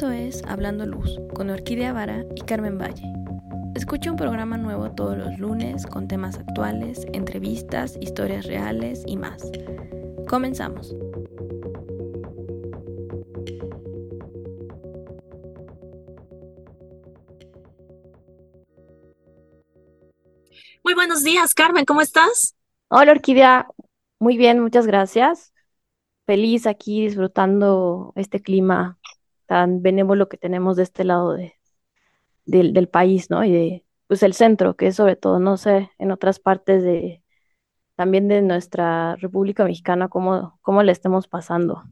Esto 0.00 0.12
es 0.12 0.42
Hablando 0.48 0.86
Luz 0.86 1.20
con 1.34 1.50
Orquídea 1.50 1.92
Vara 1.92 2.24
y 2.34 2.40
Carmen 2.40 2.78
Valle. 2.78 3.04
Escucha 3.74 4.10
un 4.10 4.16
programa 4.16 4.56
nuevo 4.56 4.90
todos 4.92 5.14
los 5.18 5.38
lunes 5.38 5.86
con 5.86 6.08
temas 6.08 6.38
actuales, 6.38 7.06
entrevistas, 7.12 7.98
historias 8.00 8.46
reales 8.46 9.02
y 9.06 9.18
más. 9.18 9.42
Comenzamos. 10.26 10.94
Muy 20.82 20.94
buenos 20.94 21.22
días, 21.22 21.52
Carmen, 21.52 21.84
¿cómo 21.84 22.00
estás? 22.00 22.56
Hola, 22.88 23.12
Orquídea. 23.12 23.66
Muy 24.18 24.38
bien, 24.38 24.60
muchas 24.60 24.86
gracias. 24.86 25.52
Feliz 26.24 26.66
aquí 26.66 27.02
disfrutando 27.02 28.14
este 28.16 28.40
clima 28.40 28.99
tan 29.50 29.82
benévolo 29.82 30.28
que 30.28 30.36
tenemos 30.36 30.76
de 30.76 30.84
este 30.84 31.02
lado 31.02 31.32
de, 31.32 31.54
del, 32.44 32.72
del 32.72 32.88
país, 32.88 33.30
¿no? 33.30 33.42
Y 33.44 33.50
de, 33.50 33.84
pues 34.06 34.22
el 34.22 34.32
centro, 34.32 34.76
que 34.76 34.86
es 34.86 34.94
sobre 34.94 35.16
todo, 35.16 35.40
no 35.40 35.56
sé, 35.56 35.90
en 35.98 36.12
otras 36.12 36.38
partes 36.38 36.84
de, 36.84 37.24
también 37.96 38.28
de 38.28 38.42
nuestra 38.42 39.16
República 39.16 39.64
Mexicana, 39.64 40.06
cómo, 40.06 40.56
cómo 40.62 40.84
le 40.84 40.92
estemos 40.92 41.26
pasando. 41.26 41.82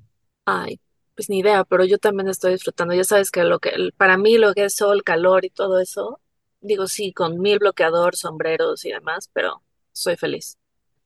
Ay, 0.44 0.78
pues 1.16 1.28
ni 1.28 1.40
idea, 1.40 1.64
pero 1.64 1.84
yo 1.84 1.98
también 1.98 2.28
estoy 2.28 2.52
disfrutando. 2.52 2.94
Ya 2.94 3.02
sabes 3.02 3.32
que 3.32 3.42
lo 3.42 3.58
que, 3.58 3.72
para 3.96 4.16
mí 4.16 4.38
lo 4.38 4.54
que 4.54 4.66
es 4.66 4.76
sol, 4.76 5.02
calor 5.02 5.44
y 5.44 5.50
todo 5.50 5.80
eso, 5.80 6.20
digo 6.60 6.86
sí, 6.86 7.12
con 7.12 7.40
mil 7.40 7.58
bloqueador, 7.58 8.14
sombreros 8.14 8.84
y 8.84 8.92
demás, 8.92 9.28
pero 9.32 9.64
soy 9.90 10.16
feliz. 10.16 10.56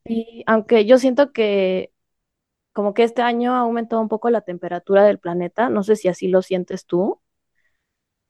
Y 0.04 0.44
aunque 0.46 0.84
yo 0.84 0.98
siento 0.98 1.32
que 1.32 1.92
como 2.72 2.94
que 2.94 3.04
este 3.04 3.22
año 3.22 3.54
ha 3.54 3.60
aumentado 3.60 4.02
un 4.02 4.08
poco 4.08 4.30
la 4.30 4.42
temperatura 4.42 5.04
del 5.04 5.18
planeta, 5.18 5.68
no 5.70 5.82
sé 5.84 5.96
si 5.96 6.08
así 6.08 6.28
lo 6.28 6.42
sientes 6.42 6.86
tú, 6.86 7.20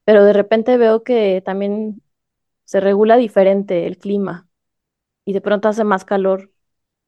pero 0.05 0.25
de 0.25 0.33
repente 0.33 0.77
veo 0.79 1.03
que 1.05 1.43
también 1.45 2.03
se 2.65 2.81
regula 2.81 3.17
diferente 3.17 3.87
el 3.87 3.99
clima 3.99 4.49
y 5.25 5.33
de 5.35 5.41
pronto 5.41 5.69
hace 5.69 5.85
más 5.85 6.05
calor. 6.07 6.53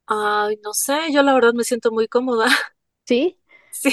Ay, 0.07 0.57
no 0.63 0.73
sé, 0.75 1.13
yo 1.13 1.23
la 1.23 1.35
verdad 1.35 1.53
me 1.55 1.65
siento 1.65 1.91
muy 1.93 2.09
cómoda. 2.09 2.47
¿Sí? 3.07 3.39
Sí, 3.71 3.91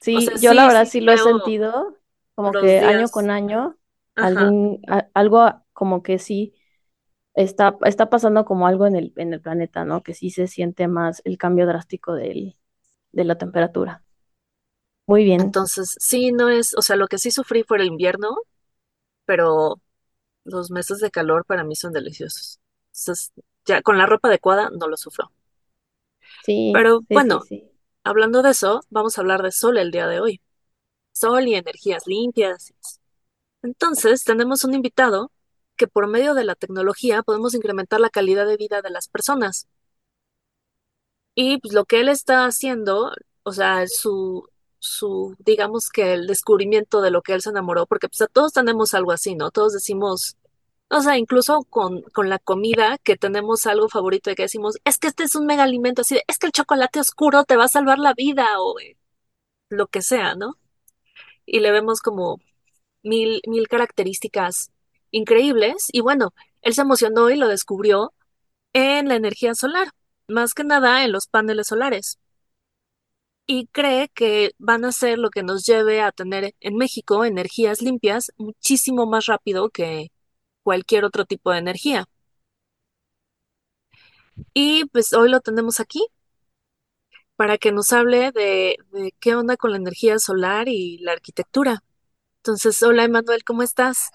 Sí, 0.00 0.12
o 0.12 0.20
sea, 0.20 0.36
yo 0.38 0.54
sí, 0.54 0.54
la 0.54 0.66
verdad 0.66 0.86
sí 0.86 1.00
sí 1.00 1.00
lo 1.00 1.12
he 1.12 1.18
sentido, 1.18 1.96
como 2.34 2.56
que 2.56 2.80
año 2.80 3.10
con 3.10 3.30
año, 3.30 3.76
Ajá. 4.16 4.52
algún, 4.54 4.80
a- 4.88 5.08
algo 5.14 5.64
como 5.72 6.02
que 6.02 6.18
sí 6.18 6.54
está, 7.34 7.76
está 7.86 8.10
pasando 8.10 8.44
como 8.46 8.66
algo 8.68 8.86
en 8.86 8.96
el, 8.96 9.12
en 9.16 9.34
el 9.34 9.40
planeta, 9.42 9.84
¿no? 9.84 10.02
Que 10.04 10.14
sí 10.14 10.30
se 10.30 10.48
siente 10.48 10.88
más 10.88 11.22
el 11.26 11.38
cambio 11.38 11.66
drástico 11.66 12.14
del, 12.14 12.56
de 13.16 13.24
la 13.24 13.36
temperatura. 13.38 14.04
Muy 15.06 15.24
bien. 15.24 15.56
Entonces, 15.56 15.96
sí, 16.00 16.32
no 16.32 16.48
es, 16.48 16.74
o 16.76 16.82
sea, 16.82 16.96
lo 16.96 17.08
que 17.08 17.18
sí 17.18 17.30
sufrí 17.30 17.62
fue 17.62 17.78
el 17.78 17.86
invierno, 17.86 18.36
pero 19.26 19.80
los 20.44 20.70
meses 20.70 21.00
de 21.00 21.10
calor 21.10 21.44
para 21.46 21.64
mí 21.64 21.76
son 21.76 21.92
deliciosos. 21.92 22.60
Entonces, 22.92 23.32
ya 23.66 23.82
con 23.82 23.98
la 23.98 24.06
ropa 24.06 24.28
adecuada 24.28 24.70
no 24.70 24.88
lo 24.88 24.96
sufro. 24.96 25.32
Sí, 26.40 26.72
Pero 26.72 27.04
sí, 27.08 27.20
sí, 27.20 27.38
bueno, 27.38 27.40
sí. 27.40 27.70
hablando 28.04 28.42
de 28.42 28.50
eso, 28.52 28.82
vamos 28.90 29.18
a 29.18 29.22
hablar 29.22 29.42
de 29.42 29.52
sol 29.52 29.78
el 29.78 29.90
día 29.90 30.06
de 30.08 30.20
hoy. 30.20 30.42
Sol 31.12 31.48
y 31.48 31.54
energías 31.56 32.06
limpias. 32.06 32.74
Entonces, 33.62 34.24
tenemos 34.24 34.64
un 34.64 34.74
invitado 34.74 35.32
que 35.76 35.88
por 35.88 36.08
medio 36.08 36.34
de 36.34 36.44
la 36.44 36.54
tecnología 36.54 37.22
podemos 37.22 37.54
incrementar 37.54 38.00
la 38.00 38.10
calidad 38.10 38.46
de 38.46 38.56
vida 38.56 38.82
de 38.82 38.90
las 38.90 39.08
personas. 39.08 39.68
Y 41.36 41.58
pues, 41.58 41.74
lo 41.74 41.84
que 41.84 42.00
él 42.00 42.08
está 42.08 42.46
haciendo, 42.46 43.12
o 43.44 43.52
sea, 43.52 43.84
su, 43.88 44.48
su, 44.78 45.36
digamos 45.38 45.90
que 45.90 46.14
el 46.14 46.26
descubrimiento 46.26 47.02
de 47.02 47.10
lo 47.12 47.22
que 47.22 47.34
él 47.34 47.42
se 47.42 47.50
enamoró, 47.50 47.86
porque 47.86 48.08
pues 48.08 48.28
todos 48.32 48.52
tenemos 48.52 48.94
algo 48.94 49.12
así, 49.12 49.34
¿no? 49.36 49.50
Todos 49.50 49.72
decimos, 49.74 50.36
o 50.90 51.00
sea, 51.02 51.18
incluso 51.18 51.64
con, 51.70 52.02
con 52.12 52.30
la 52.30 52.38
comida, 52.38 52.98
que 52.98 53.16
tenemos 53.16 53.66
algo 53.66 53.88
favorito 53.88 54.30
de 54.30 54.36
que 54.36 54.44
decimos, 54.44 54.76
es 54.84 54.98
que 54.98 55.08
este 55.08 55.24
es 55.24 55.34
un 55.36 55.46
mega 55.46 55.64
alimento, 55.64 56.02
así 56.02 56.16
de, 56.16 56.24
es 56.28 56.38
que 56.38 56.46
el 56.46 56.52
chocolate 56.52 57.00
oscuro 57.00 57.44
te 57.44 57.56
va 57.56 57.64
a 57.64 57.68
salvar 57.68 57.98
la 57.98 58.14
vida, 58.14 58.46
o 58.60 58.76
lo 59.70 59.86
que 59.88 60.02
sea, 60.02 60.34
¿no? 60.36 60.56
Y 61.46 61.60
le 61.60 61.72
vemos 61.72 62.00
como 62.00 62.40
mil, 63.02 63.42
mil 63.46 63.68
características 63.68 64.70
increíbles. 65.10 65.86
Y 65.92 66.00
bueno, 66.00 66.34
él 66.62 66.74
se 66.74 66.82
emocionó 66.82 67.30
y 67.30 67.36
lo 67.36 67.48
descubrió 67.48 68.12
en 68.72 69.08
la 69.08 69.16
energía 69.16 69.54
solar, 69.54 69.88
más 70.28 70.54
que 70.54 70.64
nada 70.64 71.04
en 71.04 71.12
los 71.12 71.26
paneles 71.26 71.68
solares. 71.68 72.18
Y 73.48 73.66
cree 73.68 74.08
que 74.08 74.52
van 74.58 74.84
a 74.84 74.92
ser 74.92 75.18
lo 75.18 75.30
que 75.30 75.42
nos 75.42 75.64
lleve 75.66 76.00
a 76.02 76.12
tener 76.12 76.54
en 76.60 76.76
México 76.76 77.24
energías 77.24 77.80
limpias 77.82 78.32
muchísimo 78.36 79.06
más 79.06 79.26
rápido 79.26 79.70
que 79.70 80.10
cualquier 80.62 81.04
otro 81.04 81.24
tipo 81.26 81.52
de 81.52 81.58
energía. 81.58 82.06
Y 84.54 84.84
pues 84.86 85.12
hoy 85.12 85.30
lo 85.30 85.40
tenemos 85.40 85.80
aquí 85.80 86.06
para 87.36 87.58
que 87.58 87.72
nos 87.72 87.92
hable 87.92 88.32
de, 88.32 88.76
qué 89.20 89.34
onda 89.34 89.56
con 89.56 89.70
la 89.70 89.76
energía 89.76 90.18
solar 90.18 90.68
y 90.68 90.98
la 90.98 91.12
arquitectura. 91.12 91.82
Entonces, 92.38 92.82
hola 92.82 93.04
Emanuel, 93.04 93.44
¿cómo 93.44 93.62
estás? 93.62 94.10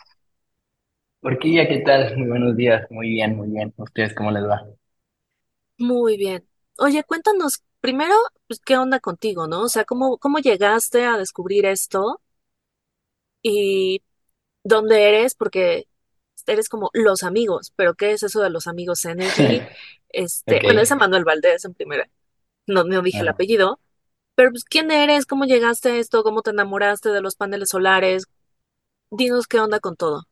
Orquídea, 1.21 1.67
¿qué 1.67 1.79
tal? 1.79 2.17
Muy 2.17 2.27
buenos 2.27 2.55
días, 2.55 2.87
muy 2.89 3.09
bien, 3.11 3.35
muy 3.37 3.49
bien. 3.49 3.73
¿Ustedes 3.77 4.13
cómo 4.15 4.31
les 4.31 4.43
va? 4.43 4.80
Muy 5.81 6.15
bien. 6.17 6.47
Oye, 6.77 7.03
cuéntanos 7.03 7.63
primero, 7.81 8.15
pues, 8.47 8.59
qué 8.61 8.77
onda 8.77 8.99
contigo, 9.01 9.47
¿no? 9.47 9.63
O 9.63 9.69
sea, 9.69 9.83
¿cómo, 9.85 10.17
cómo 10.17 10.39
llegaste 10.39 11.05
a 11.05 11.17
descubrir 11.17 11.65
esto 11.65 12.21
y 13.41 14.01
dónde 14.63 15.09
eres? 15.09 15.35
Porque 15.35 15.87
eres 16.47 16.69
como 16.69 16.89
los 16.93 17.23
amigos, 17.23 17.73
pero 17.75 17.95
¿qué 17.95 18.13
es 18.13 18.23
eso 18.23 18.41
de 18.41 18.49
los 18.49 18.67
amigos 18.67 19.05
Energy? 19.05 19.65
Este, 20.09 20.59
Ok. 20.59 20.63
bueno, 20.63 20.81
es 20.81 20.91
Emanuel 20.91 21.25
Valdés 21.25 21.65
en 21.65 21.73
primera, 21.73 22.09
no, 22.67 22.83
no 22.85 23.01
dije 23.01 23.23
el 23.23 23.29
apellido, 23.29 23.79
pero 24.35 24.51
pues, 24.51 24.65
¿quién 24.65 24.91
eres? 24.91 25.25
¿Cómo 25.27 25.45
llegaste 25.45 25.91
a 25.91 25.97
esto? 25.97 26.23
¿Cómo 26.23 26.41
te 26.43 26.51
enamoraste 26.51 27.09
de 27.11 27.21
los 27.21 27.35
paneles 27.35 27.69
solares? 27.69 28.25
Dinos 29.11 29.47
qué 29.47 29.59
onda 29.59 29.79
con 29.81 29.95
todo. 29.97 30.23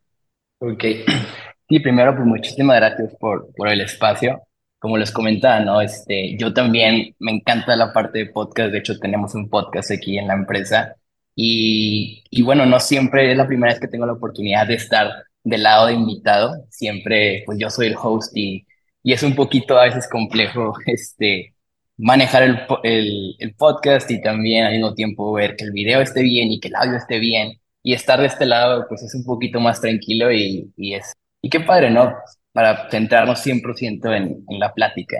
Ok. 0.60 0.84
Sí, 1.70 1.80
primero, 1.82 2.16
pues 2.16 2.26
muchísimas 2.26 2.78
gracias 2.78 3.16
por, 3.20 3.54
por 3.54 3.68
el 3.68 3.82
espacio. 3.82 4.42
Como 4.80 4.98
les 4.98 5.12
comentaba, 5.12 5.60
¿no? 5.60 5.82
Este, 5.82 6.38
yo 6.38 6.54
también 6.54 7.16
me 7.20 7.32
encanta 7.32 7.76
la 7.76 7.94
parte 7.94 8.20
de 8.20 8.26
podcast. 8.28 8.72
De 8.72 8.80
hecho, 8.80 8.98
tenemos 9.00 9.36
un 9.36 9.50
podcast 9.50 9.92
aquí 9.92 10.18
en 10.18 10.28
la 10.28 10.34
empresa. 10.36 10.96
Y, 11.36 12.24
y 12.30 12.42
bueno, 12.44 12.66
no 12.66 12.80
siempre 12.80 13.32
es 13.32 13.38
la 13.38 13.48
primera 13.48 13.74
vez 13.74 13.80
que 13.80 13.88
tengo 13.88 14.06
la 14.06 14.14
oportunidad 14.14 14.68
de 14.68 14.76
estar 14.76 15.12
del 15.44 15.64
lado 15.64 15.88
de 15.88 15.94
invitado. 15.94 16.66
Siempre, 16.70 17.44
pues 17.46 17.58
yo 17.60 17.70
soy 17.70 17.88
el 17.88 17.96
host 18.02 18.36
y, 18.36 18.66
es 19.04 19.24
un 19.24 19.36
poquito 19.36 19.78
a 19.80 19.86
veces 19.86 20.08
complejo, 20.10 20.74
este, 20.86 21.56
manejar 21.98 22.44
el, 22.84 23.36
el 23.40 23.56
podcast 23.56 24.10
y 24.12 24.22
también 24.22 24.66
al 24.66 24.74
mismo 24.74 24.94
tiempo 24.94 25.34
ver 25.34 25.56
que 25.56 25.66
el 25.66 25.72
video 25.72 26.02
esté 26.02 26.22
bien 26.22 26.52
y 26.52 26.60
que 26.60 26.70
el 26.70 26.76
audio 26.76 26.98
esté 26.98 27.20
bien. 27.20 27.60
Y 27.84 27.94
estar 27.94 28.20
de 28.20 28.28
este 28.28 28.46
lado, 28.46 28.86
pues 28.90 29.02
es 29.04 29.16
un 29.16 29.24
poquito 29.26 29.60
más 29.60 29.82
tranquilo 29.82 30.32
y, 30.32 30.72
y 30.78 30.94
es 30.96 31.14
y 31.42 31.50
qué 31.50 31.60
padre, 31.60 31.90
¿no? 31.90 32.14
Para 32.52 32.90
centrarnos 32.90 33.40
100% 33.40 34.14
en, 34.16 34.44
en 34.48 34.60
la 34.60 34.74
plática. 34.74 35.18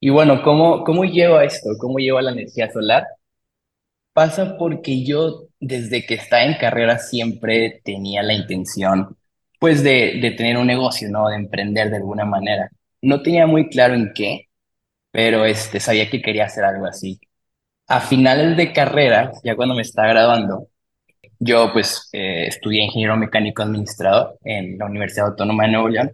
Y 0.00 0.10
bueno, 0.10 0.42
¿cómo, 0.42 0.84
cómo 0.84 1.04
llevo 1.04 1.40
esto? 1.40 1.70
¿Cómo 1.78 1.98
llevo 1.98 2.20
la 2.20 2.32
energía 2.32 2.70
solar? 2.72 3.06
Pasa 4.12 4.56
porque 4.58 5.04
yo 5.04 5.48
desde 5.60 6.04
que 6.04 6.14
estaba 6.14 6.42
en 6.44 6.54
carrera 6.54 6.98
siempre 6.98 7.80
tenía 7.84 8.22
la 8.22 8.34
intención, 8.34 9.16
pues, 9.58 9.82
de, 9.82 10.18
de 10.20 10.30
tener 10.32 10.56
un 10.58 10.66
negocio, 10.66 11.08
¿no? 11.10 11.28
De 11.28 11.36
emprender 11.36 11.90
de 11.90 11.96
alguna 11.98 12.24
manera. 12.24 12.70
No 13.02 13.22
tenía 13.22 13.46
muy 13.46 13.68
claro 13.68 13.94
en 13.94 14.12
qué, 14.14 14.48
pero 15.12 15.44
este, 15.46 15.80
sabía 15.80 16.10
que 16.10 16.22
quería 16.22 16.46
hacer 16.46 16.64
algo 16.64 16.86
así. 16.86 17.20
A 17.88 18.00
finales 18.00 18.56
de 18.56 18.72
carrera, 18.72 19.32
ya 19.44 19.56
cuando 19.56 19.74
me 19.74 19.82
estaba 19.82 20.08
graduando, 20.08 20.68
yo 21.38 21.72
pues 21.72 22.08
eh, 22.12 22.46
estudié 22.48 22.84
ingeniero 22.84 23.16
mecánico 23.16 23.62
administrador 23.62 24.38
en 24.44 24.78
la 24.78 24.86
Universidad 24.86 25.28
Autónoma 25.28 25.64
de 25.64 25.72
Nuevo 25.72 25.88
León 25.88 26.12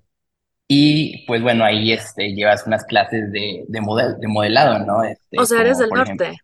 y 0.69 1.27
pues 1.27 1.43
bueno, 1.43 1.65
ahí 1.65 1.93
este, 1.93 2.35
llevas 2.35 2.67
unas 2.67 2.85
clases 2.85 3.31
de, 3.33 3.65
de, 3.69 3.81
model, 3.81 4.17
de 4.21 4.29
modelado, 4.29 4.79
¿no? 4.87 5.03
O 5.37 5.45
Este, 5.45 5.47
sea, 5.47 5.61
eres 5.61 5.79
del 5.79 5.93
por 5.93 6.01
ejemplo, 6.01 6.27
norte. 6.27 6.37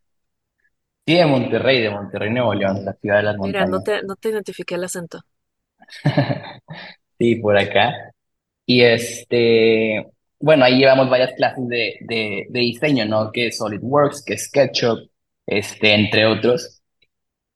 sí, 1.07 1.15
de 1.15 1.27
Monterrey, 1.27 1.81
de 1.83 1.91
Monterrey, 1.91 2.31
Nuevo 2.31 2.55
León, 2.55 2.85
la 2.85 2.95
ciudad 2.95 3.17
de 3.19 3.23
las 3.25 3.37
Mira, 3.43 3.67
no 3.67 3.79
montañas. 3.79 3.83
te, 3.83 4.03
no 4.05 4.17
te 4.17 4.31
identifiqué 4.31 4.75
el 4.77 4.85
acento. 4.85 5.21
Sí, 7.19 7.37
por 7.37 7.57
acá. 7.59 7.93
Y 8.67 8.83
este, 8.83 10.07
bueno, 10.41 10.65
ahí 10.65 10.79
llevamos 10.79 11.11
varias 11.11 11.33
clases 11.35 11.69
de, 11.69 11.97
de, 12.03 12.47
de 12.51 12.61
diseño, 12.61 13.07
¿no? 13.07 13.33
Que 13.33 13.49
es 13.49 13.59
SolidWorks, 13.59 14.25
que 14.25 14.35
es 14.35 14.45
SketchUp, 14.47 15.11
este, 15.47 15.95
entre 15.95 16.27
otros. 16.27 16.83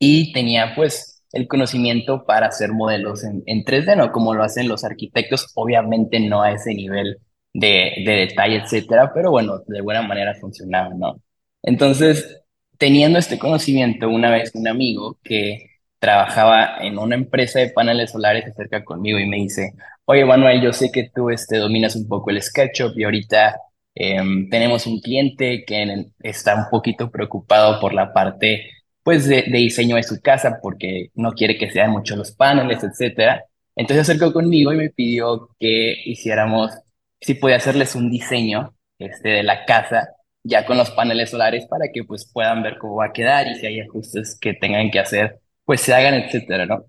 y 0.01 0.33
tenía 0.33 0.75
pues 0.77 1.16
el 1.37 1.49
conocimiento 1.49 2.25
para 2.27 2.49
hacer 2.49 2.73
modelos 2.73 3.25
en, 3.25 3.43
en 3.47 3.65
3D, 3.65 3.97
¿no? 3.97 4.13
Como 4.13 4.35
lo 4.35 4.43
hacen 4.45 4.69
los 4.69 4.85
arquitectos, 4.85 5.53
obviamente 5.55 6.21
no 6.21 6.43
a 6.43 6.53
ese 6.53 6.75
nivel 6.75 7.19
de, 7.53 7.93
de 8.05 8.13
detalle, 8.13 8.57
etcétera, 8.59 9.13
pero 9.15 9.31
bueno, 9.31 9.61
de 9.67 9.81
buena 9.81 10.03
manera 10.03 10.35
funcionaba, 10.35 10.91
¿no? 10.95 11.21
Entonces, 11.63 12.43
teniendo 12.79 13.19
este 13.19 13.39
conocimiento, 13.39 14.09
una 14.09 14.31
vez 14.31 14.53
un 14.55 14.69
amigo 14.69 15.19
que 15.23 15.71
trabajaba 15.99 16.79
en 16.81 16.99
una 16.99 17.17
empresa 17.17 17.59
de 17.61 17.71
paneles 17.71 18.13
solares 18.13 18.45
se 18.45 18.51
acerca 18.51 18.85
conmigo 18.85 19.19
y 19.19 19.27
me 19.27 19.39
dice, 19.39 19.73
oye 20.05 20.25
Manuel, 20.25 20.63
yo 20.63 20.73
sé 20.73 20.91
que 20.93 21.11
tú 21.15 21.31
este, 21.31 21.59
dominas 21.59 21.97
un 21.97 22.07
poco 22.09 22.31
el 22.31 22.43
SketchUp 22.43 22.97
y 22.99 23.05
ahorita 23.05 23.61
em, 23.95 24.49
tenemos 24.51 24.87
un 24.87 25.01
cliente 25.01 25.65
que 25.67 26.07
está 26.21 26.55
un 26.55 26.71
poquito 26.71 27.11
preocupado 27.11 27.81
por 27.81 27.95
la 27.95 28.13
parte 28.13 28.71
pues 29.07 29.29
de, 29.29 29.45
de 29.45 29.59
diseño 29.59 29.95
de 29.95 30.03
su 30.03 30.21
casa 30.21 30.59
porque 30.61 31.11
no 31.15 31.31
quiere 31.33 31.57
que 31.57 31.71
sean 31.71 31.93
muchos 31.93 32.19
los 32.19 32.33
paneles, 32.33 32.83
etcétera. 32.83 33.45
Entonces 33.77 34.05
se 34.05 34.13
acercó 34.13 34.33
conmigo 34.33 34.73
y 34.73 34.77
me 34.79 34.91
pidió 34.91 35.51
que 35.61 35.97
hiciéramos, 36.07 36.73
si 37.21 37.35
podía 37.35 37.57
hacerles 37.57 37.95
un 37.95 38.11
diseño 38.11 38.75
este, 38.99 39.29
de 39.29 39.43
la 39.45 39.65
casa 39.65 40.09
ya 40.43 40.67
con 40.67 40.77
los 40.77 40.91
paneles 40.91 41.31
solares 41.31 41.67
para 41.67 41.87
que 41.95 42.03
pues 42.03 42.29
puedan 42.33 42.65
ver 42.65 42.79
cómo 42.79 42.97
va 42.97 43.07
a 43.07 43.13
quedar 43.13 43.47
y 43.47 43.55
si 43.57 43.67
hay 43.67 43.81
ajustes 43.81 44.37
que 44.41 44.55
tengan 44.55 44.91
que 44.91 44.99
hacer, 44.99 45.39
pues 45.65 45.83
se 45.83 45.95
hagan, 45.95 46.15
etcétera, 46.15 46.67
¿no? 46.67 46.87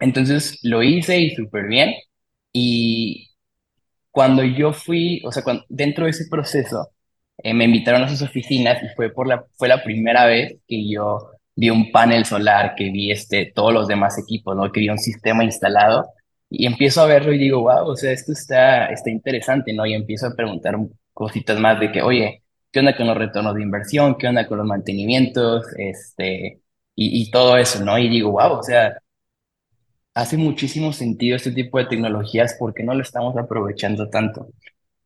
Entonces 0.00 0.58
lo 0.62 0.82
hice 0.82 1.18
y 1.20 1.34
súper 1.34 1.66
bien. 1.68 1.94
Y 2.52 3.30
cuando 4.10 4.44
yo 4.44 4.72
fui, 4.74 5.22
o 5.24 5.32
sea, 5.32 5.42
cuando, 5.44 5.64
dentro 5.70 6.04
de 6.06 6.10
ese 6.12 6.26
proceso, 6.30 6.90
eh, 7.38 7.54
me 7.54 7.64
invitaron 7.64 8.02
a 8.04 8.08
sus 8.10 8.22
oficinas 8.22 8.82
y 8.82 8.88
fue, 8.96 9.10
por 9.12 9.26
la, 9.28 9.46
fue 9.56 9.68
la 9.68 9.82
primera 9.84 10.26
vez 10.26 10.58
que 10.68 10.88
yo 10.90 11.35
vi 11.56 11.70
un 11.70 11.90
panel 11.92 12.24
solar, 12.26 12.74
que 12.76 12.90
vi 12.90 13.10
este, 13.10 13.52
todos 13.54 13.72
los 13.74 13.88
demás 13.88 14.18
equipos, 14.18 14.56
¿no? 14.56 14.70
Que 14.72 14.80
vi 14.80 14.90
un 14.90 14.98
sistema 14.98 15.44
instalado 15.44 16.08
y 16.50 16.66
empiezo 16.66 17.02
a 17.02 17.06
verlo 17.06 17.32
y 17.32 17.38
digo, 17.38 17.62
wow, 17.62 17.88
o 17.88 17.96
sea, 17.96 18.12
esto 18.12 18.32
está, 18.32 18.86
está 18.86 19.10
interesante, 19.10 19.72
¿no? 19.74 19.86
Y 19.86 19.94
empiezo 19.94 20.26
a 20.28 20.34
preguntar 20.36 20.76
cositas 21.12 21.58
más 21.60 21.80
de 21.80 21.90
que, 21.92 22.02
oye, 22.02 22.42
¿qué 22.70 22.80
onda 22.80 22.96
con 22.96 23.06
los 23.06 23.16
retornos 23.16 23.54
de 23.54 23.62
inversión? 23.62 24.16
¿Qué 24.18 24.28
onda 24.28 24.46
con 24.46 24.58
los 24.58 24.66
mantenimientos? 24.66 25.66
Este, 25.78 26.60
y, 26.94 27.22
y 27.22 27.30
todo 27.30 27.56
eso, 27.58 27.82
¿no? 27.84 27.98
Y 27.98 28.08
digo, 28.08 28.32
wow, 28.32 28.58
o 28.58 28.62
sea, 28.62 28.96
hace 30.14 30.36
muchísimo 30.36 30.92
sentido 30.92 31.36
este 31.36 31.52
tipo 31.52 31.78
de 31.78 31.86
tecnologías 31.86 32.56
porque 32.58 32.82
no 32.82 32.94
lo 32.94 33.02
estamos 33.02 33.36
aprovechando 33.36 34.08
tanto. 34.08 34.48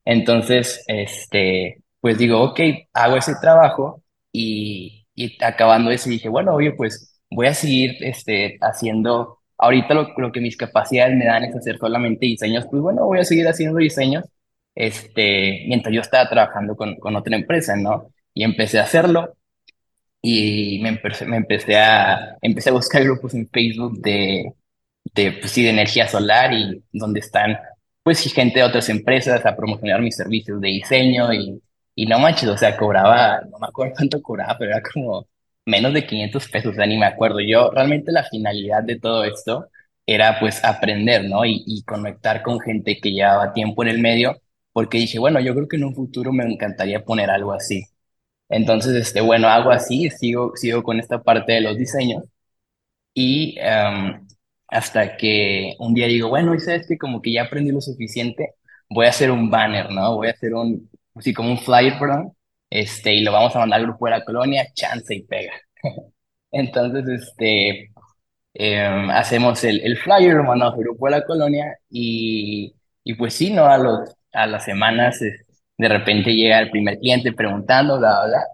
Entonces, 0.04 0.84
este, 0.88 1.82
pues 2.00 2.18
digo, 2.18 2.42
ok, 2.42 2.60
hago 2.94 3.16
ese 3.16 3.34
trabajo 3.40 4.02
y, 4.32 4.99
y 5.24 5.36
acabando 5.44 5.90
eso 5.90 6.08
dije, 6.10 6.28
bueno, 6.28 6.54
oye, 6.54 6.72
pues 6.72 7.20
voy 7.30 7.46
a 7.46 7.54
seguir 7.54 7.96
este, 8.00 8.58
haciendo, 8.60 9.38
ahorita 9.58 9.94
lo, 9.94 10.14
lo 10.16 10.32
que 10.32 10.40
mis 10.40 10.56
capacidades 10.56 11.16
me 11.16 11.26
dan 11.26 11.44
es 11.44 11.54
hacer 11.54 11.78
solamente 11.78 12.26
diseños, 12.26 12.66
pues 12.70 12.82
bueno, 12.82 13.04
voy 13.06 13.18
a 13.20 13.24
seguir 13.24 13.46
haciendo 13.48 13.78
diseños, 13.78 14.24
este, 14.74 15.64
mientras 15.68 15.94
yo 15.94 16.00
estaba 16.00 16.28
trabajando 16.28 16.76
con, 16.76 16.96
con 16.96 17.16
otra 17.16 17.36
empresa, 17.36 17.76
¿no? 17.76 18.08
Y 18.34 18.44
empecé 18.44 18.78
a 18.78 18.84
hacerlo 18.84 19.34
y 20.22 20.80
me 20.82 20.90
empecé, 20.90 21.26
me 21.26 21.36
empecé 21.38 21.76
a, 21.78 22.36
empecé 22.42 22.70
a 22.70 22.72
buscar 22.74 23.02
grupos 23.04 23.34
en 23.34 23.48
Facebook 23.50 24.00
de, 24.00 24.52
de, 25.14 25.32
pues 25.32 25.52
sí, 25.52 25.62
de 25.64 25.70
energía 25.70 26.08
solar 26.08 26.52
y 26.52 26.82
donde 26.92 27.20
están, 27.20 27.58
pues, 28.02 28.22
gente 28.32 28.60
de 28.60 28.64
otras 28.64 28.88
empresas 28.88 29.44
a 29.46 29.56
promocionar 29.56 30.00
mis 30.02 30.16
servicios 30.16 30.60
de 30.60 30.68
diseño 30.68 31.32
y, 31.32 31.60
y 32.02 32.06
no 32.06 32.18
manches, 32.18 32.48
o 32.48 32.56
sea, 32.56 32.76
cobraba, 32.76 33.40
no 33.50 33.58
me 33.58 33.66
acuerdo 33.66 33.94
cuánto 33.96 34.22
cobraba, 34.22 34.56
pero 34.58 34.72
era 34.72 34.82
como 34.82 35.26
menos 35.66 35.92
de 35.94 36.06
500 36.06 36.48
pesos, 36.48 36.72
o 36.72 36.74
sea, 36.74 36.86
ni 36.86 36.96
me 36.98 37.06
acuerdo. 37.06 37.40
Yo, 37.40 37.70
realmente 37.70 38.12
la 38.12 38.24
finalidad 38.24 38.82
de 38.82 38.98
todo 38.98 39.24
esto 39.24 39.66
era, 40.06 40.38
pues, 40.40 40.64
aprender, 40.64 41.24
¿no? 41.24 41.44
Y, 41.44 41.62
y 41.66 41.82
conectar 41.84 42.42
con 42.42 42.58
gente 42.60 42.98
que 43.00 43.12
llevaba 43.12 43.52
tiempo 43.52 43.82
en 43.82 43.88
el 43.90 43.98
medio, 44.00 44.40
porque 44.72 44.98
dije, 44.98 45.18
bueno, 45.18 45.40
yo 45.40 45.54
creo 45.54 45.68
que 45.68 45.76
en 45.76 45.84
un 45.84 45.94
futuro 45.94 46.32
me 46.32 46.44
encantaría 46.44 47.04
poner 47.04 47.30
algo 47.30 47.52
así. 47.52 47.84
Entonces, 48.48 48.94
este, 48.96 49.20
bueno, 49.22 49.48
hago 49.48 49.70
así, 49.70 50.10
sigo, 50.10 50.52
sigo 50.56 50.82
con 50.82 51.00
esta 51.00 51.22
parte 51.22 51.52
de 51.54 51.60
los 51.62 51.76
diseños 51.78 52.24
y 53.14 53.56
em, 53.58 54.26
hasta 54.68 55.16
que 55.16 55.74
un 55.78 55.94
día 55.94 56.06
digo, 56.06 56.28
bueno, 56.28 56.54
y 56.54 56.60
sabes 56.60 56.86
que 56.86 56.98
como 56.98 57.20
que 57.22 57.32
ya 57.32 57.42
aprendí 57.44 57.72
lo 57.72 57.80
suficiente, 57.80 58.54
voy 58.88 59.06
a 59.06 59.10
hacer 59.10 59.30
un 59.30 59.50
banner, 59.50 59.90
¿no? 59.90 60.16
Voy 60.16 60.28
a 60.28 60.32
hacer 60.32 60.54
un, 60.54 60.88
así 61.20 61.34
como 61.34 61.50
un 61.50 61.58
flyer, 61.58 61.98
perdón, 61.98 62.36
este, 62.70 63.14
y 63.14 63.22
lo 63.22 63.32
vamos 63.32 63.54
a 63.56 63.60
mandar 63.60 63.80
al 63.80 63.86
grupo 63.86 64.06
de 64.06 64.12
la 64.12 64.24
colonia, 64.24 64.66
chance 64.74 65.14
y 65.14 65.22
pega. 65.24 65.52
Entonces, 66.52 67.04
este, 67.08 67.92
em, 68.54 69.10
hacemos 69.10 69.64
el, 69.64 69.80
el 69.82 69.98
flyer, 69.98 70.34
lo 70.34 70.44
mandamos 70.44 70.74
al 70.74 70.80
grupo 70.84 71.06
de 71.06 71.12
la 71.12 71.24
colonia 71.24 71.78
y, 71.90 72.74
y 73.04 73.14
pues 73.14 73.34
sí, 73.34 73.50
¿no? 73.52 73.66
A 73.66 73.78
los, 73.78 74.16
a 74.32 74.46
las 74.46 74.64
semanas, 74.64 75.22
eh, 75.22 75.32
de 75.78 75.88
repente 75.88 76.32
llega 76.34 76.60
el 76.60 76.70
primer 76.70 76.98
cliente 76.98 77.32
preguntando, 77.32 77.98
bla, 77.98 78.26
bla, 78.26 78.44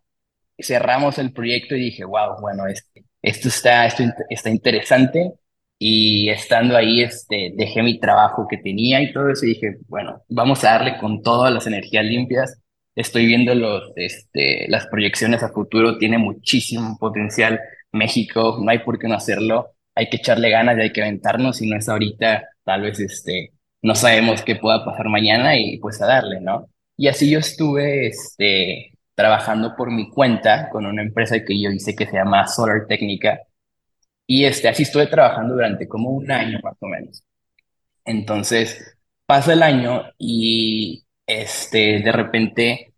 cerramos 0.59 1.19
el 1.19 1.33
proyecto 1.33 1.75
y 1.77 1.81
dije, 1.81 2.05
wow, 2.05 2.41
bueno, 2.41 2.67
este, 2.67 3.05
esto 3.23 3.49
está, 3.49 3.87
esto 3.87 4.05
está 4.31 4.51
interesante. 4.51 5.33
Y 5.79 6.31
estando 6.31 6.77
ahí, 6.77 7.03
este, 7.03 7.53
dejé 7.55 7.83
mi 7.83 7.99
trabajo 8.01 8.47
que 8.49 8.59
tenía 8.59 9.03
y 9.03 9.13
todo 9.13 9.31
eso 9.31 9.45
y 9.45 9.51
dije, 9.51 9.77
bueno, 9.89 10.23
vamos 10.29 10.65
a 10.65 10.71
darle 10.73 10.99
con 10.99 11.23
todas 11.23 11.53
las 11.53 11.67
energías 11.67 12.05
limpias. 12.05 12.61
Estoy 12.95 13.27
viendo 13.27 13.55
los, 13.55 13.93
este, 13.97 14.67
las 14.69 14.87
proyecciones 14.87 15.43
a 15.43 15.51
futuro, 15.51 15.99
tiene 15.99 16.19
muchísimo 16.19 16.97
potencial 16.99 17.61
México, 17.93 18.59
no 18.63 18.71
hay 18.71 18.79
por 18.81 18.99
qué 18.99 19.09
no 19.09 19.15
hacerlo. 19.17 19.73
Hay 19.95 20.09
que 20.09 20.17
echarle 20.19 20.51
ganas 20.51 20.79
y 20.79 20.83
hay 20.83 20.93
que 20.93 21.03
aventarnos, 21.03 21.57
si 21.59 21.69
no 21.69 21.77
es 21.77 21.89
ahorita, 21.89 22.45
tal 22.65 22.83
vez 22.83 23.01
este, 23.01 23.53
no 23.83 23.95
sabemos 23.95 24.43
qué 24.43 24.57
pueda 24.57 24.85
pasar 24.85 25.09
mañana 25.09 25.59
y 25.59 25.79
pues 25.79 26.01
a 26.03 26.07
darle, 26.07 26.41
¿no? 26.41 26.69
Y 26.97 27.09
así 27.09 27.31
yo 27.31 27.39
estuve, 27.39 28.09
este, 28.09 28.97
trabajando 29.17 29.75
por 29.77 29.91
mi 29.91 30.11
cuenta 30.11 30.69
con 30.71 30.87
una 30.87 31.03
empresa 31.03 31.43
que 31.45 31.61
yo 31.61 31.71
hice 31.71 31.97
que 31.97 32.07
se 32.07 32.13
llama 32.13 32.47
Solar 32.47 32.87
Técnica. 32.87 33.41
Y 34.27 34.45
este, 34.45 34.69
así 34.69 34.83
estuve 34.85 35.07
trabajando 35.07 35.55
durante 35.55 35.89
como 35.89 36.11
un 36.11 36.31
año 36.31 36.59
más 36.63 36.77
o 36.81 36.87
menos. 36.87 37.25
Entonces, 38.05 38.97
pasa 39.27 39.53
el 39.53 39.63
año 39.63 40.05
y 40.19 41.05
este, 41.27 42.01
de 42.01 42.13
repente, 42.13 42.95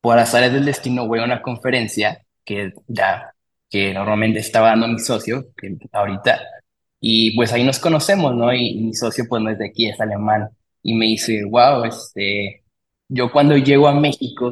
por 0.00 0.18
azares 0.18 0.52
del 0.52 0.64
destino, 0.66 1.06
voy 1.06 1.20
a 1.20 1.24
una 1.24 1.42
conferencia 1.42 2.24
que 2.44 2.72
ya, 2.88 3.34
que 3.70 3.92
normalmente 3.94 4.40
estaba 4.40 4.68
dando 4.70 4.88
mi 4.88 4.98
socio, 4.98 5.48
que 5.56 5.76
ahorita, 5.92 6.40
y 7.00 7.36
pues 7.36 7.52
ahí 7.52 7.64
nos 7.64 7.78
conocemos, 7.78 8.34
¿no? 8.34 8.52
Y, 8.52 8.74
mi 8.80 8.94
socio 8.94 9.24
pues 9.28 9.42
no 9.42 9.50
es 9.50 9.58
de 9.58 9.66
aquí, 9.68 9.88
es 9.88 10.00
alemán. 10.00 10.48
Y 10.82 10.94
me 10.94 11.06
dice, 11.06 11.44
wow, 11.44 11.84
este, 11.84 12.64
yo 13.08 13.30
cuando 13.32 13.56
llego 13.56 13.88
a 13.88 13.94
México, 14.00 14.50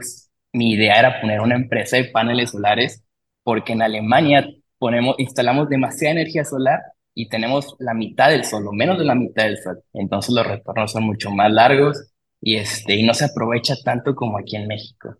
mi 0.52 0.72
idea 0.74 0.98
era 1.00 1.20
poner 1.20 1.40
una 1.40 1.56
empresa 1.56 1.96
de 1.96 2.04
paneles 2.06 2.50
solares, 2.50 3.04
porque 3.42 3.72
en 3.72 3.82
Alemania 3.82 4.46
ponemos, 4.78 5.16
instalamos 5.18 5.68
demasiada 5.68 6.12
energía 6.12 6.44
solar 6.44 6.80
y 7.14 7.28
tenemos 7.28 7.76
la 7.78 7.94
mitad 7.94 8.30
del 8.30 8.44
sol, 8.44 8.66
o 8.68 8.72
menos 8.72 8.98
de 8.98 9.04
la 9.04 9.14
mitad 9.14 9.44
del 9.44 9.58
sol. 9.58 9.82
Entonces 9.92 10.34
los 10.34 10.46
retornos 10.46 10.92
son 10.92 11.04
mucho 11.04 11.30
más 11.30 11.52
largos 11.52 12.12
y 12.40 12.56
este, 12.56 12.96
y 12.96 13.04
no 13.04 13.14
se 13.14 13.24
aprovecha 13.26 13.74
tanto 13.84 14.14
como 14.14 14.38
aquí 14.38 14.56
en 14.56 14.68
México. 14.68 15.16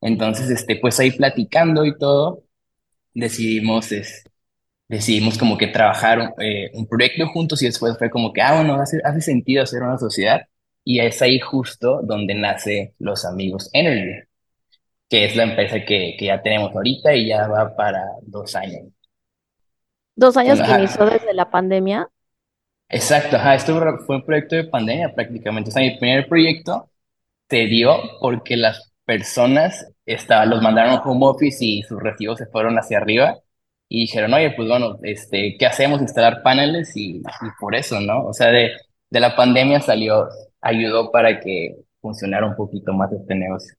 Entonces, 0.00 0.50
este, 0.50 0.76
pues 0.76 1.00
ahí 1.00 1.10
platicando 1.12 1.84
y 1.84 1.96
todo, 1.98 2.44
decidimos, 3.14 3.92
es, 3.92 4.24
decidimos 4.88 5.38
como 5.38 5.58
que 5.58 5.68
trabajar 5.68 6.34
eh, 6.40 6.70
un 6.74 6.86
proyecto 6.88 7.28
juntos 7.28 7.62
y 7.62 7.66
después 7.66 7.98
fue 7.98 8.10
como 8.10 8.32
que, 8.32 8.42
ah, 8.42 8.56
bueno, 8.56 8.74
hace, 8.76 9.00
hace 9.04 9.20
sentido 9.22 9.62
hacer 9.62 9.82
una 9.82 9.98
sociedad. 9.98 10.42
Y 10.84 11.00
es 11.00 11.20
ahí 11.22 11.40
justo 11.40 12.00
donde 12.04 12.34
nace 12.34 12.94
Los 12.98 13.24
Amigos 13.24 13.70
Energy, 13.72 14.28
que 15.08 15.24
es 15.26 15.36
la 15.36 15.44
empresa 15.44 15.80
que, 15.84 16.16
que 16.18 16.26
ya 16.26 16.42
tenemos 16.42 16.74
ahorita 16.74 17.14
y 17.14 17.28
ya 17.28 17.48
va 17.48 17.74
para 17.76 18.02
dos 18.22 18.54
años. 18.56 18.95
Dos 20.16 20.36
años 20.36 20.60
Bueno, 20.60 20.62
que 20.62 20.72
inició 20.72 21.06
desde 21.06 21.32
la 21.32 21.50
pandemia. 21.50 22.10
exacto, 22.88 23.36
ajá, 23.36 23.54
esto 23.54 23.74
fue 24.06 24.16
un 24.16 24.24
proyecto 24.24 24.56
de 24.56 24.64
pandemia 24.64 25.14
prácticamente. 25.14 25.70
O 25.70 25.72
sea, 25.72 25.82
mi 25.82 25.98
primer 25.98 26.28
proyecto 26.28 26.90
se 27.50 27.66
dio 27.66 27.96
porque 28.20 28.56
las 28.56 28.92
personas 29.04 29.86
estaban, 30.06 30.50
los 30.50 30.62
mandaron 30.62 30.92
a 30.94 31.02
home 31.02 31.26
office 31.26 31.64
y 31.64 31.82
sus 31.84 32.00
recibos 32.02 32.38
se 32.38 32.46
fueron 32.46 32.76
hacia 32.78 32.98
arriba 32.98 33.38
y 33.88 34.02
dijeron, 34.02 34.34
oye, 34.34 34.52
pues 34.56 34.68
bueno, 34.68 34.98
este, 35.02 35.56
¿qué 35.58 35.66
hacemos? 35.66 36.00
Instalar 36.02 36.42
paneles 36.42 36.96
y, 36.96 37.18
y 37.18 37.22
por 37.60 37.74
eso, 37.76 38.00
¿no? 38.00 38.26
O 38.26 38.32
sea, 38.34 38.48
de, 38.50 38.72
de 39.10 39.20
la 39.20 39.36
pandemia 39.36 39.80
salió, 39.80 40.28
ayudó 40.62 41.12
para 41.12 41.40
que 41.40 41.76
funcionara 42.00 42.46
un 42.46 42.56
poquito 42.56 42.92
más 42.94 43.12
este 43.12 43.34
negocio. 43.34 43.74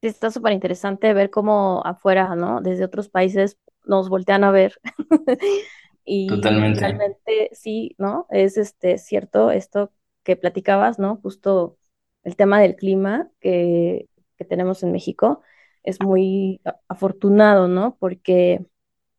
Sí, 0.00 0.08
Está 0.08 0.30
súper 0.32 0.52
interesante 0.52 1.12
ver 1.14 1.30
cómo 1.30 1.80
afuera, 1.84 2.34
¿no? 2.34 2.60
Desde 2.60 2.84
otros 2.84 3.08
países 3.08 3.56
nos 3.84 4.08
voltean 4.08 4.44
a 4.44 4.50
ver. 4.50 4.80
Y 6.04 6.26
Totalmente. 6.28 6.80
realmente 6.80 7.50
sí, 7.52 7.94
¿no? 7.98 8.26
Es 8.30 8.56
este 8.56 8.98
cierto 8.98 9.50
esto 9.50 9.92
que 10.24 10.36
platicabas, 10.36 10.98
¿no? 10.98 11.18
Justo 11.22 11.78
el 12.24 12.36
tema 12.36 12.60
del 12.60 12.74
clima 12.76 13.30
que, 13.40 14.08
que 14.36 14.44
tenemos 14.44 14.82
en 14.82 14.92
México 14.92 15.42
es 15.82 16.00
muy 16.00 16.60
afortunado, 16.88 17.68
¿no? 17.68 17.96
Porque 17.98 18.66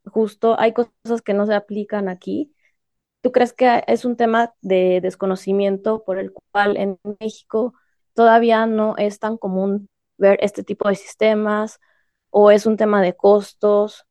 justo 0.05 0.59
hay 0.59 0.73
cosas 0.73 1.21
que 1.23 1.33
no 1.33 1.45
se 1.45 1.53
aplican 1.53 2.09
aquí. 2.09 2.53
¿Tú 3.21 3.31
crees 3.31 3.53
que 3.53 3.83
es 3.87 4.05
un 4.05 4.17
tema 4.17 4.53
de 4.61 4.99
desconocimiento 5.01 6.03
por 6.03 6.19
el 6.19 6.33
cual 6.51 6.77
en 6.77 6.99
México 7.19 7.73
todavía 8.13 8.65
no 8.65 8.95
es 8.97 9.19
tan 9.19 9.37
común 9.37 9.87
ver 10.17 10.37
este 10.41 10.63
tipo 10.63 10.89
de 10.89 10.95
sistemas 10.95 11.79
o 12.29 12.51
es 12.51 12.65
un 12.65 12.77
tema 12.77 13.01
de 13.01 13.15
costos? 13.15 14.05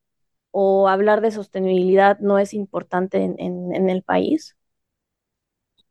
O 0.53 0.89
hablar 0.89 1.21
de 1.21 1.31
sostenibilidad 1.31 2.19
no 2.21 2.39
es 2.39 2.55
importante 2.55 3.19
en, 3.23 3.35
en- 3.39 3.75
en 3.75 3.91
el 3.91 4.03
país? 4.03 4.57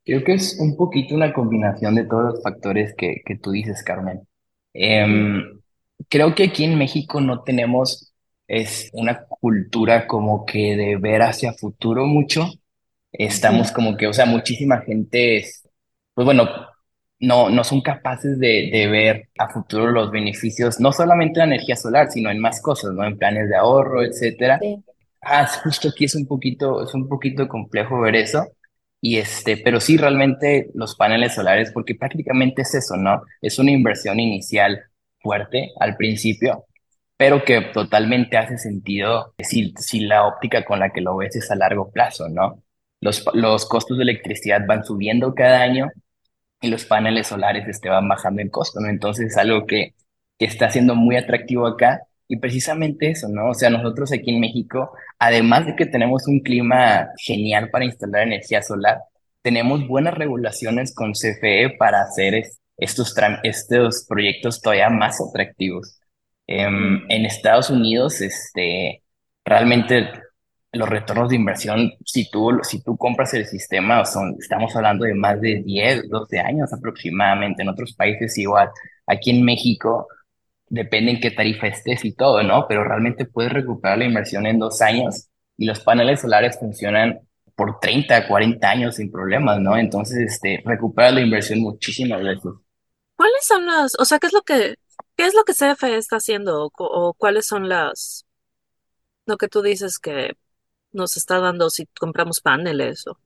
Creo 0.05 0.25
que 0.25 0.35
es 0.35 0.59
un 0.59 0.77
poquito 0.77 1.15
una 1.15 1.33
combinación 1.33 1.95
de 1.95 2.05
todos 2.05 2.25
los 2.35 2.43
factores 2.43 2.95
que, 2.97 3.23
que 3.25 3.37
tú 3.39 3.53
dices, 3.53 3.83
Carmen. 3.85 4.27
Em, 4.75 5.61
creo 6.09 6.35
que 6.35 6.45
aquí 6.45 6.65
en 6.65 6.77
México 6.79 7.21
no 7.21 7.43
tenemos 7.45 8.13
es 8.49 8.91
una 8.95 9.27
cultura 9.27 10.07
como 10.09 10.45
que 10.45 10.77
de 10.77 10.97
ver 10.97 11.23
hacia 11.23 11.53
futuro 11.55 12.05
mucho. 12.07 12.49
Estamos 13.13 13.73
como 13.73 13.97
que, 13.97 14.07
o 14.09 14.13
sea, 14.15 14.27
muchísima 14.27 14.83
gente, 14.83 15.39
es- 15.39 15.69
pues 16.15 16.25
bueno, 16.27 16.49
no, 17.23 17.49
no 17.51 17.65
son 17.65 17.81
capaces 17.81 18.39
de, 18.39 18.69
de 18.73 18.89
ver 18.89 19.29
a 19.39 19.49
futuro 19.49 19.91
los 19.91 20.11
beneficios, 20.11 20.81
no 20.81 20.93
solamente 20.93 21.39
la 21.39 21.47
energía 21.47 21.77
solar, 21.77 22.11
sino 22.11 22.31
en 22.31 22.41
más 22.41 22.61
cosas, 22.61 22.93
¿no? 22.93 23.05
En 23.05 23.17
planes 23.17 23.49
de 23.49 23.57
ahorro, 23.57 24.03
etcétera. 24.03 24.59
Sí. 24.61 24.77
Ah, 25.23 25.47
justo 25.63 25.89
aquí 25.89 26.05
es 26.07 26.17
un 26.17 26.27
poquito, 26.27 26.83
es 26.85 26.93
un 26.95 27.09
poquito 27.09 27.47
complejo 27.49 28.01
ver 28.01 28.17
eso. 28.17 28.45
Y 29.01 29.19
este, 29.19 29.57
pero 29.57 29.81
sí, 29.81 29.97
realmente 29.97 30.69
los 30.75 30.97
paneles 30.97 31.35
solares, 31.35 31.71
porque 31.73 31.95
prácticamente 31.95 32.63
es 32.63 32.75
eso, 32.75 32.97
¿no? 32.97 33.23
Es 33.41 33.59
una 33.59 33.71
inversión 33.71 34.19
inicial 34.21 34.83
fuerte 35.21 35.71
al 35.81 35.97
principio, 35.97 36.67
pero 37.17 37.45
que 37.45 37.61
totalmente 37.73 38.37
hace 38.37 38.59
sentido 38.59 39.35
si, 39.39 39.73
si 39.79 40.01
la 40.01 40.27
óptica 40.27 40.65
con 40.65 40.81
la 40.81 40.91
que 40.91 41.01
lo 41.01 41.17
ves 41.17 41.37
es 41.37 41.51
a 41.53 41.57
largo 41.57 41.91
plazo, 41.93 42.29
¿no? 42.29 42.63
Los, 43.01 43.25
los 43.35 43.67
costos 43.69 43.97
de 43.99 44.05
electricidad 44.05 44.63
van 44.67 44.85
subiendo 44.85 45.35
cada 45.35 45.63
año 45.63 45.91
y 46.63 46.69
los 46.71 46.85
paneles 46.87 47.27
solares 47.29 47.69
este, 47.69 47.89
van 47.91 48.09
bajando 48.09 48.43
en 48.43 48.49
costo, 48.51 48.81
¿no? 48.81 48.89
Entonces 48.89 49.27
es 49.33 49.37
algo 49.37 49.67
que, 49.67 49.95
que 50.39 50.47
está 50.47 50.71
siendo 50.71 50.95
muy 50.95 51.17
atractivo 51.17 51.67
acá 51.67 52.03
y 52.29 52.37
precisamente 52.39 53.11
eso, 53.11 53.29
¿no? 53.29 53.51
O 53.51 53.55
sea, 53.55 53.71
nosotros 53.71 54.13
aquí 54.13 54.31
en 54.35 54.41
México, 54.41 54.93
además 55.19 55.67
de 55.67 55.77
que 55.77 55.87
tenemos 55.87 56.27
un 56.29 56.41
clima 56.41 57.09
genial 57.19 57.71
para 57.71 57.85
instalar 57.85 58.23
energía 58.23 58.63
solar, 58.63 58.99
tenemos 59.43 59.87
buenas 59.89 60.15
regulaciones 60.15 60.95
con 60.95 61.15
CFE 61.15 61.71
para 61.79 62.03
hacer 62.03 62.35
es- 62.35 62.59
estos, 62.77 63.15
estos 63.43 64.07
proyectos 64.09 64.61
todavía 64.63 64.89
más 64.91 65.21
atractivos. 65.21 65.99
Mm, 66.49 67.11
en 67.11 67.27
Estados 67.27 67.71
Unidos, 67.71 68.21
este, 68.21 69.03
realmente 69.45 70.09
los 70.73 70.89
retornos 70.89 71.29
de 71.31 71.37
inversión, 71.37 71.93
si 72.05 72.31
tú, 72.31 72.59
si 72.63 72.83
tú 72.83 72.97
compras 72.97 73.35
el 73.35 73.47
sistema, 73.47 74.05
son, 74.07 74.37
estamos 74.41 74.75
hablando 74.77 75.05
de 75.05 75.15
más 75.15 75.41
de 75.41 75.63
10 75.65 76.09
12 76.09 76.39
años 76.41 76.73
aproximadamente. 76.73 77.63
En 77.63 77.69
otros 77.69 77.95
países 77.95 78.37
igual. 78.39 78.71
Aquí 79.07 79.31
en 79.31 79.45
México, 79.45 80.09
depende 80.69 81.13
en 81.13 81.21
qué 81.21 81.31
tarifa 81.31 81.67
estés 81.69 82.05
y 82.05 82.15
todo, 82.15 82.43
¿no? 82.43 82.67
Pero 82.69 82.85
realmente 82.85 83.27
puedes 83.27 83.53
recuperar 83.53 83.99
la 83.99 84.07
inversión 84.07 84.47
en 84.47 84.59
dos 84.59 84.81
años 84.83 85.29
y 85.57 85.67
los 85.67 85.81
paneles 85.81 86.21
solares 86.21 86.59
funcionan 86.59 87.21
por 87.55 87.79
30 87.81 88.27
40 88.29 88.71
años 88.71 88.97
sin 88.97 89.11
problemas, 89.13 89.61
¿no? 89.61 89.77
Entonces, 89.77 90.19
este, 90.19 90.63
recuperas 90.65 91.15
la 91.15 91.21
inversión 91.21 91.61
muchísimas 91.61 92.23
veces. 92.23 92.53
¿Cuáles 93.17 93.45
son 93.47 93.67
las, 93.67 93.93
o 93.99 94.05
sea, 94.05 94.19
qué 94.19 94.27
es 94.27 94.33
lo 94.33 94.43
que, 94.43 94.75
qué 95.17 95.27
es 95.27 95.35
lo 95.35 95.45
que 95.45 95.55
CFE 95.55 95.97
está 95.97 96.17
haciendo 96.17 96.63
o, 96.65 96.71
cu- 96.71 96.85
o 96.85 97.15
cuáles 97.15 97.47
son 97.47 97.69
las, 97.69 98.27
lo 99.27 99.37
que 99.37 99.49
tú 99.49 99.63
dices 99.63 99.99
que 99.99 100.37
nos 100.93 101.17
está 101.17 101.39
dando 101.41 101.71
si 101.71 101.87
compramos 101.99 102.41
paneles 102.41 103.07
o... 103.07 103.19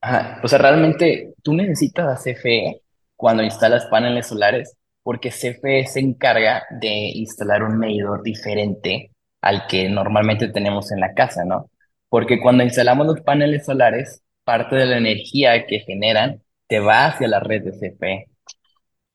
Ajá. 0.00 0.40
O 0.42 0.48
sea, 0.48 0.58
realmente 0.58 1.34
tú 1.42 1.54
necesitas 1.54 2.06
a 2.06 2.22
CFE 2.22 2.82
cuando 3.16 3.42
instalas 3.42 3.86
paneles 3.86 4.28
solares, 4.28 4.76
porque 5.02 5.30
CFE 5.30 5.86
se 5.86 6.00
encarga 6.00 6.62
de 6.80 6.88
instalar 6.88 7.62
un 7.62 7.78
medidor 7.78 8.22
diferente 8.22 9.12
al 9.42 9.66
que 9.66 9.88
normalmente 9.88 10.48
tenemos 10.48 10.90
en 10.92 11.00
la 11.00 11.14
casa, 11.14 11.44
¿no? 11.44 11.70
Porque 12.08 12.40
cuando 12.40 12.64
instalamos 12.64 13.06
los 13.06 13.20
paneles 13.20 13.66
solares, 13.66 14.22
parte 14.44 14.76
de 14.76 14.86
la 14.86 14.98
energía 14.98 15.66
que 15.66 15.80
generan 15.80 16.42
te 16.66 16.80
va 16.80 17.06
hacia 17.06 17.28
la 17.28 17.40
red 17.40 17.62
de 17.64 17.72
CFE. 17.72 18.26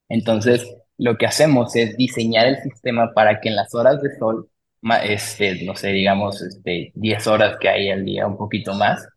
Entonces, 0.09 0.65
lo 0.97 1.17
que 1.17 1.25
hacemos 1.25 1.75
es 1.75 1.97
diseñar 1.97 2.47
el 2.47 2.61
sistema 2.61 3.13
para 3.13 3.39
que 3.41 3.49
en 3.49 3.55
las 3.55 3.73
horas 3.75 4.01
de 4.01 4.15
sol, 4.17 4.49
este, 5.03 5.63
no 5.65 5.75
sé, 5.75 5.89
digamos, 5.89 6.41
este, 6.41 6.91
10 6.95 7.27
horas 7.27 7.57
que 7.59 7.69
hay 7.69 7.89
al 7.89 8.05
día, 8.05 8.27
un 8.27 8.37
poquito 8.37 8.73
más, 8.73 9.07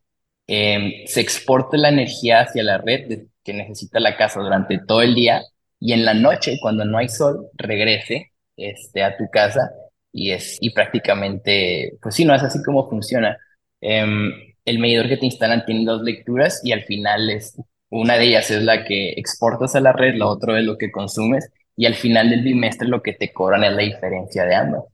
eh, 0.47 1.05
se 1.07 1.21
exporte 1.21 1.77
la 1.79 1.91
energía 1.91 2.41
hacia 2.41 2.63
la 2.63 2.79
red 2.79 3.27
que 3.45 3.53
necesita 3.53 4.01
la 4.01 4.17
casa 4.17 4.41
durante 4.41 4.79
todo 4.79 5.03
el 5.03 5.15
día 5.15 5.43
y 5.81 5.93
en 5.93 6.05
la 6.05 6.15
noche, 6.15 6.59
cuando 6.61 6.85
no 6.85 6.99
hay 6.99 7.09
sol, 7.09 7.49
regrese 7.55 8.33
este, 8.57 9.03
a 9.03 9.17
tu 9.17 9.29
casa 9.31 9.71
y, 10.13 10.33
es, 10.33 10.59
y 10.61 10.71
prácticamente, 10.71 11.99
pues 12.03 12.15
sí, 12.15 12.25
no 12.25 12.35
es 12.35 12.43
así 12.43 12.63
como 12.63 12.89
funciona. 12.89 13.37
Em, 13.81 14.33
el 14.65 14.79
medidor 14.79 15.09
que 15.09 15.17
te 15.17 15.27
instalan 15.27 15.65
tiene 15.65 15.85
dos 15.85 16.03
lecturas 16.03 16.61
y 16.65 16.73
al 16.73 16.83
final 16.85 17.31
es, 17.31 17.57
una 17.91 18.17
de 18.19 18.25
ellas 18.27 18.51
es 18.51 18.63
la 18.65 18.85
que 18.85 19.11
exportas 19.13 19.75
a 19.77 19.81
la 19.81 19.93
red, 19.93 20.17
la 20.17 20.27
otra 20.27 20.59
es 20.59 20.65
lo 20.65 20.77
que 20.79 20.91
consumes 20.91 21.51
y 21.77 21.87
al 21.87 21.95
final 21.95 22.31
del 22.31 22.43
bimestre 22.43 22.89
lo 22.89 23.03
que 23.03 23.13
te 23.15 23.33
cobran 23.33 23.65
es 23.65 23.73
la 23.73 23.83
diferencia 23.83 24.45
de 24.45 24.55
ambas. 24.55 24.85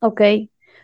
Ok. 0.00 0.20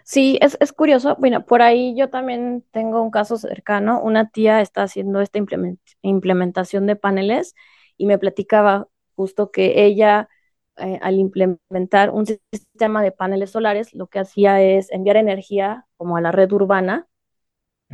Sí, 0.05 0.39
es, 0.43 0.57
es 0.61 0.73
curioso. 0.73 1.17
Bueno, 1.19 1.47
por 1.47 1.63
ahí 1.63 1.95
yo 1.97 2.11
también 2.11 2.65
tengo 2.73 3.03
un 3.03 3.11
caso 3.11 3.37
cercano. 3.39 4.01
Una 4.03 4.29
tía 4.31 4.61
está 4.61 4.83
haciendo 4.83 5.21
esta 5.21 5.39
implement- 5.39 5.79
implementación 6.03 6.87
de 6.87 6.97
paneles 6.97 7.55
y 7.97 8.07
me 8.07 8.19
platicaba 8.19 8.89
justo 9.17 9.51
que 9.51 9.85
ella, 9.87 10.29
eh, 10.77 10.99
al 11.03 11.15
implementar 11.19 12.11
un 12.11 12.27
sistema 12.53 13.03
de 13.03 13.13
paneles 13.13 13.51
solares, 13.51 13.95
lo 13.95 14.09
que 14.09 14.19
hacía 14.19 14.61
es 14.63 14.91
enviar 14.93 15.17
energía 15.17 15.87
como 15.97 16.17
a 16.17 16.21
la 16.21 16.33
red 16.33 16.53
urbana 16.53 17.09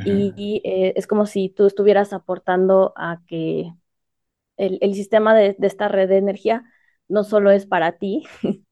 y 0.05 0.62
eh, 0.65 0.95
es 0.97 1.07
como 1.07 1.27
si 1.27 1.49
tú 1.50 1.67
estuvieras 1.67 2.12
aportando 2.12 2.93
a 2.97 3.21
que 3.27 3.73
el, 4.57 4.79
el 4.83 4.95
sistema 4.95 5.35
de, 5.35 5.57
de 5.59 5.67
esta 5.67 5.89
red 5.89 6.09
de 6.09 6.19
energía 6.19 6.65
no 7.09 7.25
solo 7.25 7.50
es 7.50 7.67
para 7.67 7.99
ti, 7.99 8.25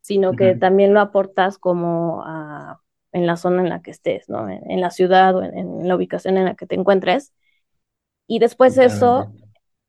sino 0.00 0.36
que 0.36 0.54
también 0.54 0.94
lo 0.94 1.00
aportas 1.00 1.58
como 1.58 2.22
a- 2.26 2.80
en 3.12 3.26
la 3.26 3.36
zona 3.36 3.62
en 3.62 3.68
la 3.70 3.82
que 3.82 3.90
estés, 3.90 4.28
¿no? 4.28 4.48
En, 4.48 4.70
en 4.70 4.80
la 4.80 4.90
ciudad 4.90 5.36
o 5.36 5.42
en, 5.42 5.56
en 5.58 5.88
la 5.88 5.96
ubicación 5.96 6.36
en 6.38 6.44
la 6.46 6.54
que 6.56 6.66
te 6.66 6.76
encuentres. 6.76 7.32
Y 8.26 8.38
después 8.38 8.78
eso, 8.78 9.34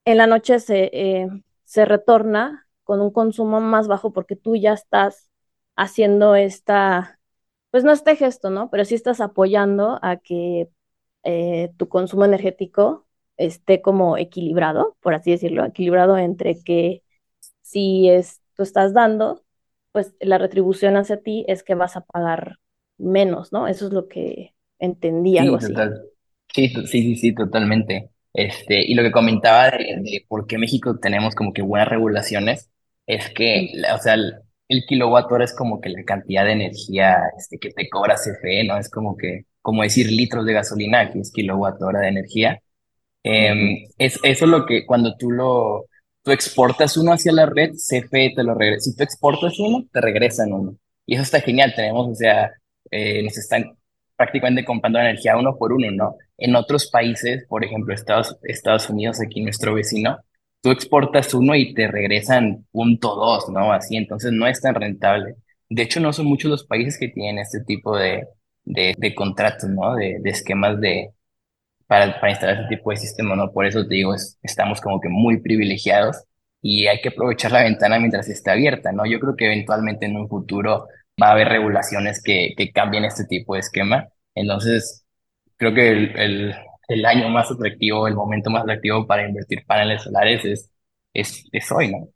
en 0.06 0.18
la 0.18 0.28
noche 0.28 0.60
se, 0.60 0.90
eh, 0.94 1.30
se 1.66 1.86
retorna 1.86 2.68
con 2.84 3.02
un 3.02 3.12
consumo 3.12 3.62
más 3.62 3.88
bajo 3.88 4.14
porque 4.14 4.36
tú 4.36 4.56
ya 4.56 4.74
estás 4.74 5.30
haciendo 5.76 6.36
esta, 6.36 7.20
pues 7.72 7.84
no 7.84 7.92
este 7.92 8.16
gesto, 8.16 8.50
¿no? 8.50 8.70
Pero 8.72 8.86
sí 8.86 8.96
estás 8.96 9.22
apoyando 9.22 10.00
a 10.04 10.18
que 10.18 10.70
eh, 11.24 11.74
tu 11.78 11.90
consumo 11.90 12.26
energético 12.26 13.08
esté 13.38 13.82
como 13.82 14.18
equilibrado, 14.18 14.98
por 15.02 15.14
así 15.16 15.32
decirlo, 15.32 15.66
equilibrado 15.66 16.18
entre 16.18 16.64
que 16.64 17.04
si 17.62 18.10
es, 18.10 18.42
tú 18.56 18.64
estás 18.64 18.94
dando, 18.94 19.44
pues 19.92 20.16
la 20.20 20.38
retribución 20.38 20.98
hacia 20.98 21.22
ti 21.22 21.46
es 21.48 21.64
que 21.64 21.76
vas 21.76 21.96
a 21.98 22.02
pagar 22.06 22.60
menos, 22.98 23.52
¿no? 23.54 23.68
Eso 23.68 23.88
es 23.88 23.94
lo 23.94 24.08
que 24.08 24.56
entendí, 24.80 25.38
algo 25.40 25.56
Sí, 25.56 25.58
así. 25.58 25.76
total. 25.76 26.04
Sí, 26.54 26.70
sí, 26.70 26.88
sí, 26.88 27.16
sí, 27.16 27.36
totalmente. 27.36 28.10
Este, 28.34 28.82
y 28.86 28.94
lo 28.96 29.04
que 29.04 29.12
comentaba 29.12 29.72
de, 29.72 29.78
de 30.02 30.26
por 30.28 30.48
qué 30.48 30.58
México 30.58 30.98
tenemos 31.00 31.36
como 31.36 31.54
que 31.54 31.62
buenas 31.62 31.88
regulaciones 31.90 32.70
es 33.08 33.30
que, 33.34 33.70
la- 33.76 33.96
o 33.96 34.00
sea, 34.00 34.14
el, 34.16 34.34
el 34.68 34.84
kilowatt 34.88 35.32
hora 35.32 35.46
es 35.46 35.54
como 35.56 35.82
que 35.82 35.90
la 35.90 36.04
cantidad 36.04 36.46
de 36.46 36.52
energía 36.54 37.18
este, 37.38 37.58
que 37.60 37.72
te 37.72 37.90
cobra 37.90 38.18
CFE, 38.18 38.64
¿no? 38.66 38.78
Es 38.78 38.90
como 38.90 39.18
que, 39.18 39.46
como 39.62 39.84
decir 39.84 40.12
litros 40.12 40.46
de 40.46 40.54
gasolina, 40.54 41.12
que 41.12 41.20
es 41.20 41.32
kilowatt 41.32 41.82
hora 41.82 42.02
de 42.02 42.08
energía. 42.10 42.62
Eh, 43.24 43.86
es 43.98 44.20
eso 44.24 44.46
lo 44.48 44.66
que 44.66 44.86
cuando 44.86 45.16
tú 45.18 45.32
lo 45.32 45.86
tú 46.24 46.32
exportas 46.32 46.98
uno 46.98 47.14
hacia 47.14 47.32
la 47.32 47.46
red, 47.46 47.72
CFE 47.74 48.34
te 48.36 48.44
lo 48.44 48.54
regresa. 48.56 48.92
Si 48.92 48.96
tú 48.96 49.04
exportas 49.04 49.60
uno, 49.60 49.86
te 49.92 50.02
regresan 50.02 50.54
uno. 50.54 50.76
Y 51.06 51.16
eso 51.16 51.24
está 51.24 51.42
genial. 51.42 51.74
Tenemos, 51.76 52.10
o 52.10 52.16
sea, 52.16 52.52
eh, 52.92 53.24
nos 53.24 53.38
están 53.38 53.78
prácticamente 54.16 54.66
comprando 54.66 55.00
energía 55.00 55.38
uno 55.38 55.58
por 55.58 55.74
uno, 55.74 55.92
¿no? 55.92 56.16
En 56.38 56.56
otros 56.56 56.90
países, 56.92 57.46
por 57.48 57.66
ejemplo, 57.66 57.94
Estados, 57.94 58.38
Estados 58.44 58.90
Unidos, 58.90 59.20
aquí 59.22 59.42
nuestro 59.42 59.74
vecino, 59.74 60.20
tú 60.62 60.72
exportas 60.72 61.34
uno 61.34 61.56
y 61.56 61.74
te 61.74 61.88
regresan 61.88 62.66
punto 62.72 63.16
dos, 63.16 63.50
¿no? 63.50 63.74
Así, 63.74 63.98
entonces 63.98 64.32
no 64.32 64.48
es 64.48 64.62
tan 64.62 64.76
rentable. 64.76 65.36
De 65.70 65.84
hecho, 65.84 66.00
no 66.00 66.14
son 66.14 66.28
muchos 66.28 66.52
los 66.52 66.66
países 66.66 67.00
que 67.00 67.10
tienen 67.10 67.40
este 67.40 67.62
tipo 67.64 67.98
de, 67.98 68.28
de, 68.66 69.16
contratos, 69.16 69.70
¿no? 69.70 69.96
De 69.96 70.22
esquemas 70.26 70.80
de 70.80 71.12
para, 71.92 72.16
para 72.20 72.32
instalar 72.32 72.56
ese 72.62 72.70
tipo 72.70 72.92
de 72.92 72.98
sistema, 72.98 73.36
¿no? 73.36 73.52
Por 73.52 73.66
eso 73.66 73.86
te 73.88 73.96
digo, 73.96 74.14
es- 74.16 74.38
estamos 74.44 74.80
como 74.82 75.00
que 75.02 75.10
muy 75.10 75.42
privilegiados 75.42 76.18
y 76.62 76.88
hay 76.88 77.02
que 77.02 77.10
aprovechar 77.10 77.52
la 77.52 77.64
ventana 77.64 78.00
mientras 78.00 78.30
esté 78.30 78.52
abierta, 78.52 78.92
¿no? 78.94 79.06
Yo 79.06 79.20
creo 79.20 79.36
que 79.36 79.46
eventualmente 79.48 80.06
en 80.06 80.16
un 80.18 80.30
futuro 80.30 80.88
va 81.22 81.30
a 81.30 81.32
haber 81.34 81.50
regulaciones 81.50 82.22
que, 82.24 82.54
que 82.58 82.72
cambien 82.72 83.06
este 83.06 83.26
tipo 83.26 83.56
de 83.56 83.60
esquema. 83.62 84.08
Entonces, 84.36 85.06
creo 85.58 85.74
que 85.74 85.90
el, 85.92 86.20
el, 86.20 86.56
el 86.90 87.06
año 87.06 87.30
más 87.30 87.52
atractivo, 87.52 88.08
el 88.08 88.16
momento 88.16 88.50
más 88.52 88.64
atractivo 88.64 89.08
para 89.08 89.28
invertir 89.28 89.66
paneles 89.66 90.04
solares 90.04 90.46
es, 90.46 90.72
es, 91.14 91.46
es 91.52 91.72
hoy, 91.72 91.92
¿no? 91.92 92.10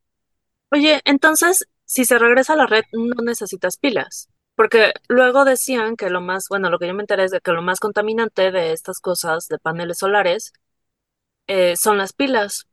Oye, 0.72 1.02
entonces, 1.06 1.66
si 1.86 2.06
se 2.06 2.20
regresa 2.20 2.54
a 2.54 2.56
la 2.56 2.68
red, 2.68 2.84
no 2.94 3.24
necesitas 3.24 3.78
pilas. 3.78 4.30
Porque 4.56 4.94
luego 5.10 5.46
decían 5.46 5.96
que 5.98 6.10
lo 6.10 6.22
más, 6.22 6.48
bueno, 6.50 6.70
lo 6.70 6.80
que 6.80 6.88
yo 6.88 6.94
me 6.94 7.02
enteré 7.04 7.26
es 7.26 7.32
de 7.32 7.42
que 7.42 7.52
lo 7.52 7.62
más 7.62 7.80
contaminante 7.80 8.52
de 8.52 8.72
estas 8.74 9.00
cosas 9.00 9.48
de 9.48 9.60
paneles 9.60 10.00
solares 10.00 10.54
eh, 11.48 11.76
son 11.78 11.98
las 12.00 12.14
pilas. 12.14 12.68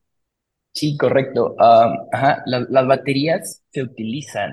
Sí, 0.73 0.97
correcto. 0.97 1.55
Ah, 1.59 1.93
ajá, 2.13 2.43
la- 2.47 2.67
las 2.71 2.87
baterías 2.87 3.63
se 3.71 3.83
utilizan 3.83 4.53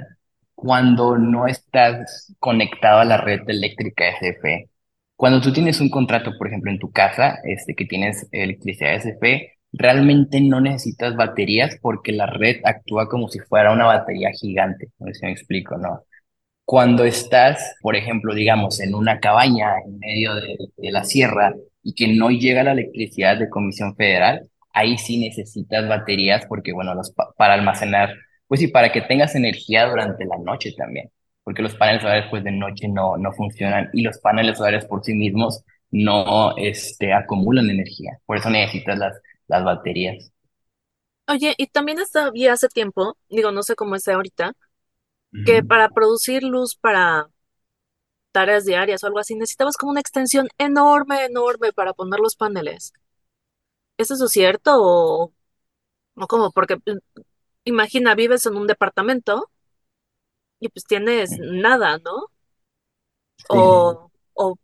cuando 0.54 1.18
no 1.18 1.48
estás 1.48 2.34
conectado 2.40 3.00
a 3.00 3.06
la 3.06 3.18
red 3.18 3.42
eléctrica 3.48 4.10
SFE. 4.10 4.70
Cuando 5.16 5.42
tú 5.42 5.54
tienes 5.54 5.80
un 5.82 5.90
contrato, 5.90 6.32
por 6.38 6.48
ejemplo, 6.48 6.72
en 6.72 6.80
tu 6.80 6.92
casa, 6.92 7.40
este, 7.44 7.76
que 7.76 7.86
tienes 7.86 8.28
electricidad 8.32 8.96
SFE, 8.96 9.54
realmente 9.72 10.42
no 10.42 10.60
necesitas 10.62 11.16
baterías 11.16 11.78
porque 11.82 12.12
la 12.12 12.26
red 12.26 12.58
actúa 12.66 13.08
como 13.08 13.30
si 13.30 13.40
fuera 13.40 13.72
una 13.72 13.86
batería 13.86 14.32
gigante. 14.32 14.90
No 15.00 15.08
sé 15.08 15.14
si 15.16 15.26
me 15.26 15.32
explico, 15.32 15.78
¿no? 15.78 16.04
Cuando 16.70 17.04
estás, 17.04 17.76
por 17.82 17.96
ejemplo, 17.96 18.34
digamos, 18.36 18.80
en 18.80 18.94
una 18.94 19.20
cabaña 19.20 19.74
en 19.86 19.98
medio 20.00 20.36
de, 20.36 20.56
la 20.92 21.04
sierra 21.04 21.56
y 21.82 21.96
que 21.96 22.08
no 22.16 22.30
llega 22.30 22.64
la 22.64 22.74
electricidad 22.74 23.38
de 23.40 23.50
Comisión 23.50 23.96
Federal, 23.96 24.48
ahí 24.72 24.98
sí 25.00 25.20
necesitas 25.20 25.88
baterías 25.90 26.46
porque, 26.48 26.72
bueno, 26.74 26.94
los, 26.94 27.12
pa- 27.12 27.34
para 27.38 27.56
almacenar, 27.56 28.14
pues 28.48 28.60
sí, 28.62 28.68
para 28.68 28.92
que 28.92 29.02
tengas 29.02 29.34
energía 29.36 29.88
durante 29.88 30.26
la 30.26 30.38
noche 30.38 30.74
también, 30.78 31.10
porque 31.44 31.64
los 31.64 31.74
paneles 31.76 32.04
solares 32.04 32.26
pues 32.30 32.44
de 32.44 32.52
noche 32.52 32.88
no, 32.88 33.18
no 33.18 33.32
funcionan 33.34 33.90
y 33.94 34.04
los 34.04 34.20
paneles 34.20 34.58
solares 34.58 34.86
por 34.86 35.04
sí 35.04 35.14
mismos 35.16 35.64
no, 35.92 36.56
este, 36.58 37.14
acumulan 37.14 37.68
energía, 37.70 38.20
por 38.28 38.38
eso 38.38 38.50
necesitas 38.52 38.98
las, 39.00 39.20
las 39.48 39.64
baterías. 39.64 40.32
Oye, 41.28 41.54
y 41.58 41.68
también 41.68 42.00
hasta 42.00 42.32
vi 42.32 42.48
hace 42.48 42.68
tiempo, 42.70 43.16
digo, 43.30 43.52
no 43.52 43.62
sé 43.64 43.76
cómo 43.76 43.96
es 43.96 44.08
ahorita, 44.08 44.54
que 45.44 45.64
para 45.64 45.90
producir 45.90 46.44
luz 46.44 46.76
para 46.76 47.30
tareas 48.32 48.66
diarias 48.66 49.04
o 49.04 49.08
algo 49.08 49.20
así, 49.20 49.36
necesitabas 49.36 49.78
como 49.78 49.92
una 49.92 50.00
extensión 50.02 50.48
enorme, 50.58 51.26
enorme 51.26 51.74
para 51.74 51.94
poner 51.94 52.20
los 52.20 52.36
paneles. 52.36 52.92
¿Es 53.98 54.12
eso 54.12 54.28
cierto 54.28 54.72
o, 54.82 55.34
o 56.16 56.28
cómo? 56.28 56.52
Porque 56.52 56.78
mm, 56.78 57.00
imagina, 57.66 58.16
vives 58.16 58.46
en 58.48 58.58
un 58.58 58.68
departamento 58.68 59.50
y 60.60 60.70
pues 60.70 60.86
tienes 60.86 61.32
nada, 61.40 61.98
¿no? 62.00 62.28
Sí. 63.50 63.58
O, 63.58 64.12
o 64.34 64.56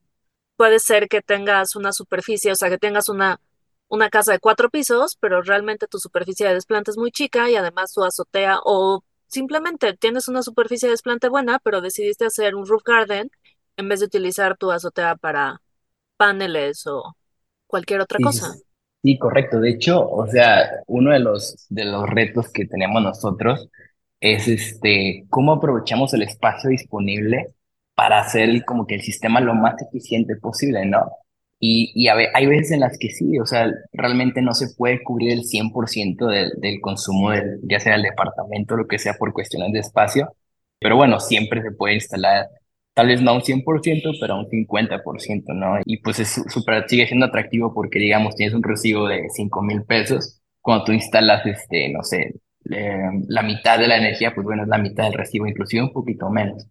puede 0.58 0.80
ser 0.80 1.08
que 1.10 1.22
tengas 1.22 1.76
una 1.76 1.94
superficie, 1.94 2.52
o 2.52 2.56
sea, 2.56 2.70
que 2.70 2.78
tengas 2.78 3.10
una, 3.10 3.42
una 3.90 4.10
casa 4.10 4.34
de 4.34 4.40
cuatro 4.40 4.70
pisos, 4.70 5.18
pero 5.20 5.42
realmente 5.42 5.88
tu 5.88 6.00
superficie 6.00 6.48
de 6.48 6.56
desplante 6.56 6.92
es 6.92 6.98
muy 6.98 7.12
chica 7.12 7.50
y 7.50 7.56
además 7.56 7.94
tu 7.94 8.04
azotea, 8.04 8.60
o 8.66 9.04
simplemente 9.28 9.96
tienes 9.98 10.28
una 10.28 10.44
superficie 10.44 10.88
de 10.88 10.94
desplante 10.94 11.30
buena, 11.30 11.60
pero 11.60 11.82
decidiste 11.82 12.26
hacer 12.26 12.56
un 12.56 12.66
roof 12.68 12.84
garden 12.84 13.30
en 13.78 13.90
vez 13.90 14.00
de 14.02 14.08
utilizar 14.08 14.58
tu 14.58 14.72
azotea 14.72 15.16
para 15.16 15.62
paneles 16.18 16.88
o 16.88 17.16
cualquier 17.68 18.02
otra 18.02 18.20
Sí, 18.20 18.22
cosa. 18.22 18.48
sí, 18.48 18.62
Sí, 19.04 19.20
correcto. 19.20 19.60
De 19.60 19.70
hecho, 19.72 20.08
o 20.10 20.26
sea, 20.28 20.68
uno 20.88 21.12
de 21.12 21.20
los, 21.20 21.68
de 21.70 21.86
los 21.86 22.10
retos 22.10 22.50
que 22.52 22.66
tenemos 22.66 23.02
nosotros 23.04 23.70
es 24.20 24.48
este, 24.48 25.26
cómo 25.30 25.54
aprovechamos 25.54 26.14
el 26.16 26.24
espacio 26.24 26.70
disponible 26.72 27.54
para 27.94 28.20
hacer 28.20 28.50
el- 28.50 28.66
como 28.66 28.88
que 28.88 28.96
el 28.96 29.02
sistema 29.04 29.42
lo 29.42 29.54
más 29.54 29.76
eficiente 29.82 30.36
posible, 30.38 30.86
¿no? 30.86 31.12
Y, 31.60 31.92
y 31.96 32.08
a 32.10 32.16
hay 32.34 32.46
veces 32.48 32.72
en 32.72 32.82
las 32.82 32.98
que 33.00 33.10
sí, 33.10 33.40
o 33.40 33.46
sea, 33.46 33.72
realmente 33.94 34.42
no 34.42 34.54
se 34.54 34.68
puede 34.78 35.02
cubrir 35.04 35.32
el 35.32 35.44
100% 35.46 36.28
del, 36.28 36.52
del 36.58 36.82
consumo, 36.82 37.32
del, 37.32 37.60
ya 37.64 37.80
sea 37.80 37.96
el 37.96 38.04
departamento, 38.04 38.76
lo 38.78 38.88
que 38.88 39.00
sea, 39.00 39.14
por 39.16 39.34
cuestiones 39.34 39.72
de 39.74 39.80
espacio, 39.80 40.36
pero 40.80 40.96
bueno, 40.98 41.20
siempre 41.20 41.62
se 41.62 41.72
puede 41.72 41.96
instalar 41.96 42.48
Tal 42.94 43.08
vez 43.08 43.22
no 43.22 43.34
un 43.36 43.42
100% 43.42 44.12
pero 44.22 44.38
un 44.40 44.50
50%, 44.50 45.54
¿no? 45.54 45.78
Y 45.86 45.98
pues 45.98 46.20
es 46.22 46.30
su- 46.30 46.44
súper, 46.50 46.88
sigue 46.88 47.06
siendo 47.08 47.26
atractivo 47.26 47.74
porque, 47.74 48.00
digamos, 48.00 48.36
tienes 48.38 48.56
un 48.56 48.64
recibo 48.64 49.06
de 49.10 49.28
cinco 49.36 49.62
mil 49.62 49.84
pesos, 49.84 50.40
cuando 50.62 50.86
tú 50.86 50.92
instalas, 50.94 51.46
este, 51.46 51.90
no 51.92 52.04
sé, 52.04 52.36
eh, 52.72 53.02
la 53.28 53.44
mitad 53.44 53.78
de 53.80 53.88
la 53.90 53.98
energía, 53.98 54.34
pues 54.34 54.46
bueno, 54.46 54.64
es 54.64 54.70
la 54.70 54.78
mitad 54.78 55.04
del 55.04 55.14
recibo, 55.14 55.46
inclusive 55.46 55.84
un 55.84 55.92
poquito 55.92 56.30
menos. 56.30 56.66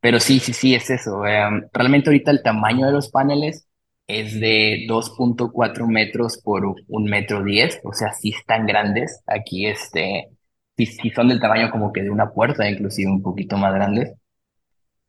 Pero 0.00 0.20
sí, 0.20 0.38
sí, 0.40 0.52
sí, 0.52 0.74
es 0.74 0.90
eso. 0.90 1.26
eh, 1.26 1.44
realmente 1.72 2.10
ahorita 2.10 2.30
el 2.30 2.42
tamaño 2.42 2.86
de 2.86 2.92
los 2.92 3.10
paneles 3.10 3.65
es 4.06 4.40
de 4.40 4.86
dos 4.88 5.10
punto 5.16 5.50
cuatro 5.52 5.86
metros 5.88 6.38
por 6.42 6.64
un 6.88 7.04
metro 7.04 7.44
diez, 7.44 7.80
o 7.84 7.92
sea, 7.92 8.12
sí 8.12 8.30
están 8.38 8.66
grandes. 8.66 9.22
Aquí, 9.26 9.66
este, 9.66 10.30
sí, 10.76 11.10
son 11.14 11.28
del 11.28 11.40
tamaño 11.40 11.70
como 11.70 11.92
que 11.92 12.02
de 12.02 12.10
una 12.10 12.30
puerta, 12.32 12.68
inclusive 12.68 13.10
un 13.10 13.22
poquito 13.22 13.56
más 13.56 13.74
grandes. 13.74 14.12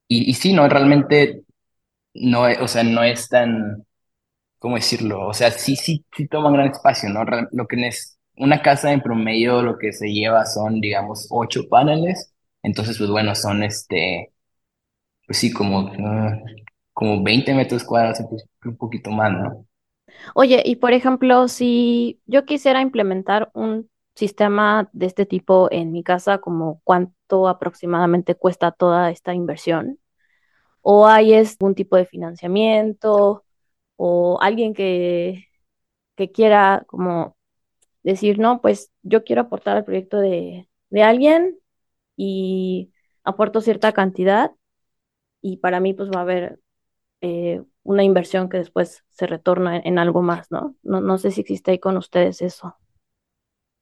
Y, 0.08 0.30
y 0.30 0.34
sí, 0.34 0.54
no, 0.54 0.68
realmente 0.70 1.44
no, 2.16 2.44
o 2.62 2.68
sea, 2.68 2.84
no 2.84 3.04
es 3.04 3.30
tan, 3.30 3.86
¿cómo 4.60 4.76
decirlo? 4.78 5.28
O 5.28 5.34
sea, 5.34 5.52
sí, 5.52 5.76
sí, 5.76 6.06
sí 6.16 6.28
toman 6.28 6.54
gran 6.54 6.72
espacio, 6.72 7.10
¿no? 7.10 7.24
Lo 7.52 7.68
que 7.68 7.88
es 7.88 8.20
una 8.38 8.62
casa 8.62 8.92
en 8.94 9.02
promedio, 9.02 9.62
lo 9.64 9.78
que 9.80 9.94
se 9.94 10.10
lleva 10.14 10.46
son, 10.46 10.82
digamos, 10.82 11.28
ocho 11.32 11.70
paneles. 11.70 12.34
Entonces, 12.64 12.98
pues 12.98 13.10
bueno, 13.10 13.36
son 13.36 13.64
este, 13.64 14.34
pues 15.28 15.40
sí, 15.40 15.52
como, 15.54 15.92
ah, 16.00 16.40
como 16.98 17.22
20 17.22 17.54
metros 17.54 17.84
cuadrados, 17.84 18.20
un 18.66 18.76
poquito 18.76 19.12
más, 19.12 19.32
¿no? 19.32 19.68
Oye, 20.34 20.64
y 20.66 20.78
por 20.78 20.94
ejemplo, 20.94 21.48
si 21.48 22.20
yo 22.26 22.44
quisiera 22.44 22.82
implementar 22.82 23.52
un 23.54 23.88
sistema 24.16 24.90
de 24.94 25.06
este 25.06 25.28
tipo 25.28 25.68
en 25.72 25.92
mi 25.92 26.04
casa, 26.04 26.40
como 26.40 26.82
cuánto 26.84 27.48
aproximadamente 27.48 28.34
cuesta 28.34 28.72
toda 28.72 29.12
esta 29.12 29.36
inversión? 29.36 30.00
¿O 30.82 31.06
hay 31.06 31.36
algún 31.36 31.76
tipo 31.76 31.98
de 31.98 32.08
financiamiento 32.08 33.44
o 33.96 34.40
alguien 34.42 34.74
que, 34.74 35.46
que 36.16 36.32
quiera 36.32 36.84
como 36.88 37.38
decir, 38.02 38.40
no, 38.40 38.60
pues 38.60 38.92
yo 39.04 39.24
quiero 39.24 39.44
aportar 39.44 39.78
al 39.78 39.86
proyecto 39.86 40.18
de, 40.18 40.68
de 40.90 41.04
alguien 41.04 41.60
y 42.16 42.92
aporto 43.24 43.62
cierta 43.62 43.92
cantidad 43.92 44.52
y 45.42 45.58
para 45.58 45.80
mí 45.80 45.94
pues 45.94 46.10
va 46.10 46.22
a 46.22 46.24
haber 46.24 46.60
eh, 47.22 47.64
una 47.84 48.04
inversión 48.04 48.50
que 48.50 48.58
después 48.58 49.04
se 49.12 49.28
retorna 49.28 49.78
en, 49.78 49.88
en 49.88 50.00
algo 50.00 50.22
más, 50.22 50.52
¿no? 50.52 50.76
¿no? 50.84 51.02
No 51.02 51.18
sé 51.18 51.32
si 51.32 51.42
existe 51.42 51.72
ahí 51.72 51.80
con 51.80 51.98
ustedes 51.98 52.42
eso. 52.42 52.76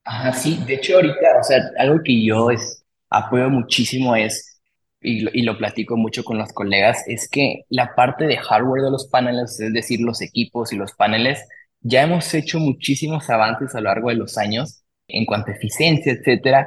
Ajá, 0.04 0.32
sí, 0.32 0.58
de 0.66 0.74
hecho 0.74 0.96
ahorita, 0.96 1.40
o 1.40 1.42
sea, 1.44 1.58
algo 1.78 2.00
que 2.04 2.24
yo 2.24 2.50
es, 2.50 2.84
apoyo 3.10 3.50
muchísimo 3.50 4.14
es, 4.14 4.60
y 5.00 5.26
y 5.40 5.42
lo 5.42 5.58
platico 5.58 5.96
mucho 5.96 6.22
con 6.24 6.38
los 6.38 6.52
colegas, 6.52 7.02
es 7.08 7.28
que 7.28 7.64
la 7.70 7.94
parte 7.94 8.26
de 8.26 8.36
hardware 8.36 8.82
de 8.84 8.90
los 8.90 9.08
paneles, 9.08 9.58
es 9.60 9.72
decir, 9.72 10.00
los 10.00 10.20
equipos 10.22 10.72
y 10.72 10.76
los 10.76 10.92
paneles, 10.94 11.40
ya 11.80 12.02
hemos 12.02 12.32
hecho 12.34 12.58
muchísimos 12.60 13.28
avances 13.30 13.74
a 13.74 13.80
lo 13.80 13.84
largo 13.86 14.10
de 14.10 14.14
los 14.16 14.38
años 14.38 14.82
en 15.08 15.24
cuanto 15.26 15.50
a 15.50 15.54
eficiencia, 15.54 16.12
etcétera, 16.12 16.66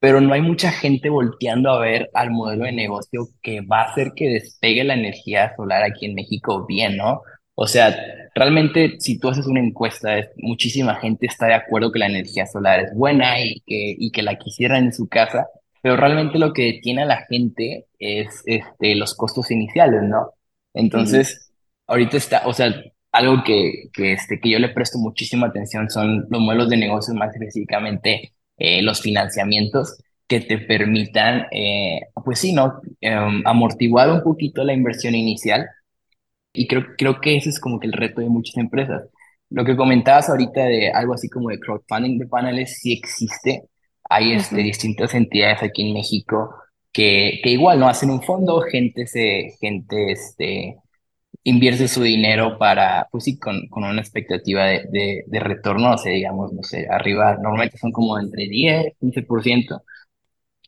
pero 0.00 0.20
no 0.20 0.34
hay 0.34 0.42
mucha 0.42 0.70
gente 0.72 1.08
volteando 1.10 1.70
a 1.70 1.80
ver 1.80 2.10
al 2.14 2.30
modelo 2.30 2.64
de 2.64 2.72
negocio 2.72 3.28
que 3.42 3.60
va 3.62 3.82
a 3.82 3.90
hacer 3.92 4.12
que 4.14 4.28
despegue 4.28 4.84
la 4.84 4.94
energía 4.94 5.54
solar 5.56 5.82
aquí 5.84 6.06
en 6.06 6.14
México 6.14 6.66
bien, 6.66 6.96
¿no? 6.96 7.22
O 7.54 7.66
sea, 7.66 7.96
realmente 8.34 8.96
si 9.00 9.18
tú 9.18 9.28
haces 9.30 9.46
una 9.46 9.60
encuesta, 9.60 10.18
es- 10.18 10.30
muchísima 10.36 10.96
gente 10.96 11.26
está 11.26 11.46
de 11.46 11.54
acuerdo 11.54 11.90
que 11.92 11.98
la 11.98 12.06
energía 12.06 12.46
solar 12.46 12.80
es 12.80 12.94
buena 12.94 13.40
y 13.42 13.60
que, 13.66 13.94
y 13.98 14.10
que 14.12 14.22
la 14.22 14.36
quisieran 14.38 14.84
en 14.86 14.92
su 14.92 15.08
casa, 15.08 15.46
pero 15.82 15.96
realmente 15.96 16.38
lo 16.38 16.52
que 16.52 16.64
detiene 16.74 17.02
a 17.02 17.06
la 17.06 17.24
gente 17.26 17.86
es 17.98 18.42
este, 18.46 18.94
los 18.96 19.14
costos 19.14 19.50
iniciales, 19.50 20.02
¿no? 20.02 20.32
Entonces, 20.74 21.52
ahorita 21.86 22.16
está, 22.16 22.46
o 22.46 22.52
sea, 22.52 22.74
algo 23.12 23.42
que, 23.44 23.84
que, 23.92 24.12
este, 24.12 24.40
que 24.40 24.50
yo 24.50 24.58
le 24.58 24.68
presto 24.70 24.98
muchísima 24.98 25.46
atención 25.48 25.88
son 25.90 26.26
los 26.30 26.40
modelos 26.40 26.68
de 26.68 26.76
negocios 26.76 27.16
más 27.16 27.32
específicamente 27.34 28.32
eh, 28.56 28.82
los 28.82 29.00
financiamientos 29.02 29.96
que 30.26 30.40
te 30.40 30.58
permitan, 30.58 31.46
eh, 31.52 32.00
pues 32.24 32.40
sí, 32.40 32.52
¿no? 32.52 32.80
Em, 33.00 33.42
amortiguar 33.46 34.10
un 34.10 34.22
poquito 34.22 34.64
la 34.64 34.72
inversión 34.74 35.14
inicial 35.14 35.66
y 36.52 36.66
creo, 36.66 36.84
creo 36.96 37.20
que 37.20 37.36
ese 37.36 37.50
es 37.50 37.60
como 37.60 37.78
que 37.80 37.86
el 37.86 37.92
reto 37.92 38.20
de 38.20 38.28
muchas 38.28 38.56
empresas. 38.56 39.04
Lo 39.50 39.64
que 39.64 39.76
comentabas 39.76 40.28
ahorita 40.28 40.64
de 40.64 40.90
algo 40.90 41.14
así 41.14 41.28
como 41.28 41.50
de 41.50 41.60
crowdfunding 41.60 42.18
de 42.18 42.26
paneles, 42.26 42.78
sí 42.80 42.92
existe. 42.94 43.64
Hay 44.08 44.32
este, 44.32 44.56
distintas 44.56 45.14
entidades 45.14 45.62
aquí 45.62 45.88
en 45.88 45.94
México 45.94 46.54
que, 46.92 47.40
que 47.42 47.50
igual 47.50 47.78
no 47.80 47.88
hacen 47.88 48.10
un 48.10 48.22
fondo, 48.22 48.62
gente 48.62 49.06
se, 49.06 49.56
gente 49.60 50.12
este, 50.12 50.76
invierte 51.46 51.88
su 51.88 52.02
dinero 52.02 52.58
para, 52.58 53.08
pues 53.10 53.24
sí, 53.24 53.38
con, 53.38 53.68
con 53.68 53.84
una 53.84 54.00
expectativa 54.00 54.64
de, 54.66 54.84
de, 54.90 55.24
de 55.26 55.40
retorno, 55.40 55.92
o 55.94 55.98
sea, 55.98 56.12
digamos, 56.12 56.52
no 56.52 56.62
sé, 56.62 56.86
arriba, 56.90 57.36
normalmente 57.42 57.78
son 57.78 57.92
como 57.92 58.18
entre 58.20 58.48
diez 58.48 58.94
quince 59.00 59.22
por 59.22 59.42
ciento 59.42 59.82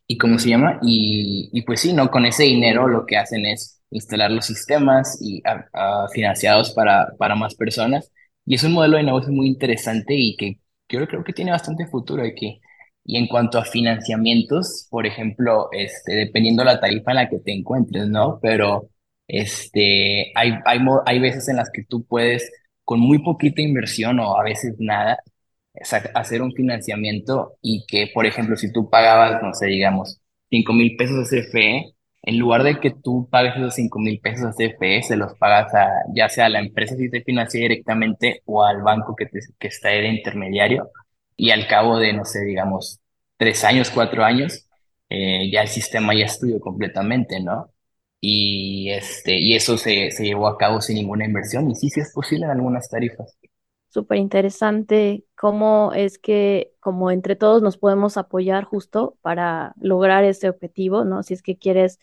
¿Y 0.07 0.17
cómo 0.17 0.39
se 0.39 0.49
llama? 0.49 0.79
Y, 0.81 1.49
y 1.53 1.61
pues 1.63 1.81
sí, 1.81 1.93
¿no? 1.93 2.09
Con 2.09 2.25
ese 2.25 2.43
dinero 2.43 2.87
lo 2.87 3.05
que 3.05 3.17
hacen 3.17 3.45
es 3.45 3.81
instalar 3.91 4.31
los 4.31 4.45
sistemas 4.45 5.17
y 5.21 5.41
a- 5.47 5.67
a- 5.73 6.07
financiados 6.13 6.71
para, 6.73 7.09
para 7.17 7.35
más 7.35 7.55
personas. 7.55 8.11
Y 8.45 8.55
es 8.55 8.63
un 8.63 8.73
modelo 8.73 8.97
de 8.97 9.03
negocio 9.03 9.31
muy 9.31 9.47
interesante 9.47 10.15
y 10.15 10.35
que 10.37 10.59
yo 10.89 11.05
creo 11.07 11.23
que 11.23 11.33
tiene 11.33 11.51
bastante 11.51 11.85
futuro 11.87 12.23
aquí. 12.23 12.59
Y 13.05 13.17
en 13.17 13.27
cuanto 13.27 13.57
a 13.59 13.65
financiamientos, 13.65 14.87
por 14.89 15.05
ejemplo, 15.05 15.69
este, 15.71 16.13
dependiendo 16.15 16.63
la 16.63 16.79
tarifa 16.79 17.11
en 17.11 17.15
la 17.17 17.29
que 17.29 17.39
te 17.39 17.53
encuentres, 17.53 18.07
¿no? 18.07 18.39
Pero 18.41 18.89
este, 19.29 20.31
hay, 20.35 20.55
hay, 20.65 20.79
hay 21.05 21.19
veces 21.19 21.47
en 21.49 21.57
las 21.57 21.69
que 21.71 21.83
tú 21.83 22.05
puedes, 22.05 22.51
con 22.83 22.99
muy 22.99 23.19
poquita 23.19 23.61
inversión 23.61 24.19
o 24.19 24.37
a 24.37 24.43
veces 24.43 24.75
nada, 24.79 25.19
hacer 26.15 26.41
un 26.41 26.53
financiamiento 26.53 27.57
y 27.61 27.85
que, 27.87 28.09
por 28.13 28.25
ejemplo, 28.25 28.57
si 28.57 28.71
tú 28.73 28.89
pagabas, 28.89 29.41
no 29.43 29.53
sé, 29.53 29.67
digamos, 29.67 30.19
5 30.49 30.73
mil 30.73 30.95
pesos 30.97 31.17
a 31.19 31.29
CFE, 31.29 31.93
en 32.23 32.39
lugar 32.39 32.63
de 32.63 32.79
que 32.79 32.91
tú 32.91 33.29
pagues 33.31 33.55
esos 33.55 33.75
5 33.75 33.99
mil 33.99 34.19
pesos 34.19 34.45
a 34.45 34.53
CFE, 34.53 35.03
se 35.03 35.15
los 35.15 35.35
pagas 35.37 35.73
a 35.75 35.87
ya 36.13 36.27
sea 36.29 36.47
a 36.47 36.49
la 36.49 36.59
empresa 36.59 36.95
si 36.95 37.09
te 37.09 37.21
financia 37.23 37.59
directamente 37.61 38.41
o 38.45 38.63
al 38.63 38.81
banco 38.81 39.15
que, 39.15 39.25
te, 39.27 39.39
que 39.59 39.67
está 39.67 39.89
de 39.89 40.07
intermediario 40.09 40.91
y 41.37 41.51
al 41.51 41.67
cabo 41.67 41.97
de, 41.99 42.13
no 42.13 42.25
sé, 42.25 42.43
digamos, 42.45 42.99
tres 43.37 43.63
años, 43.63 43.89
cuatro 43.91 44.23
años, 44.25 44.67
eh, 45.09 45.49
ya 45.51 45.61
el 45.61 45.69
sistema 45.69 46.13
ya 46.13 46.25
estudió 46.25 46.59
completamente, 46.59 47.39
¿no? 47.39 47.71
Y, 48.21 48.89
este, 48.91 49.39
y 49.39 49.55
eso 49.55 49.77
se, 49.77 50.11
se 50.11 50.23
llevó 50.25 50.47
a 50.47 50.57
cabo 50.57 50.81
sin 50.81 50.95
ninguna 50.95 51.25
inversión 51.25 51.71
y 51.71 51.75
sí, 51.75 51.89
sí 51.89 52.01
es 52.01 52.11
posible 52.13 52.45
en 52.45 52.51
algunas 52.51 52.89
tarifas 52.89 53.37
súper 53.89 54.17
interesante 54.19 55.25
cómo 55.35 55.93
es 55.93 56.19
que 56.19 56.73
como 56.79 57.11
entre 57.11 57.35
todos 57.35 57.61
nos 57.61 57.77
podemos 57.77 58.17
apoyar 58.17 58.63
justo 58.63 59.17
para 59.21 59.73
lograr 59.81 60.23
ese 60.23 60.49
objetivo, 60.49 61.03
¿no? 61.05 61.23
Si 61.23 61.33
es 61.33 61.41
que 61.41 61.57
quieres 61.57 61.99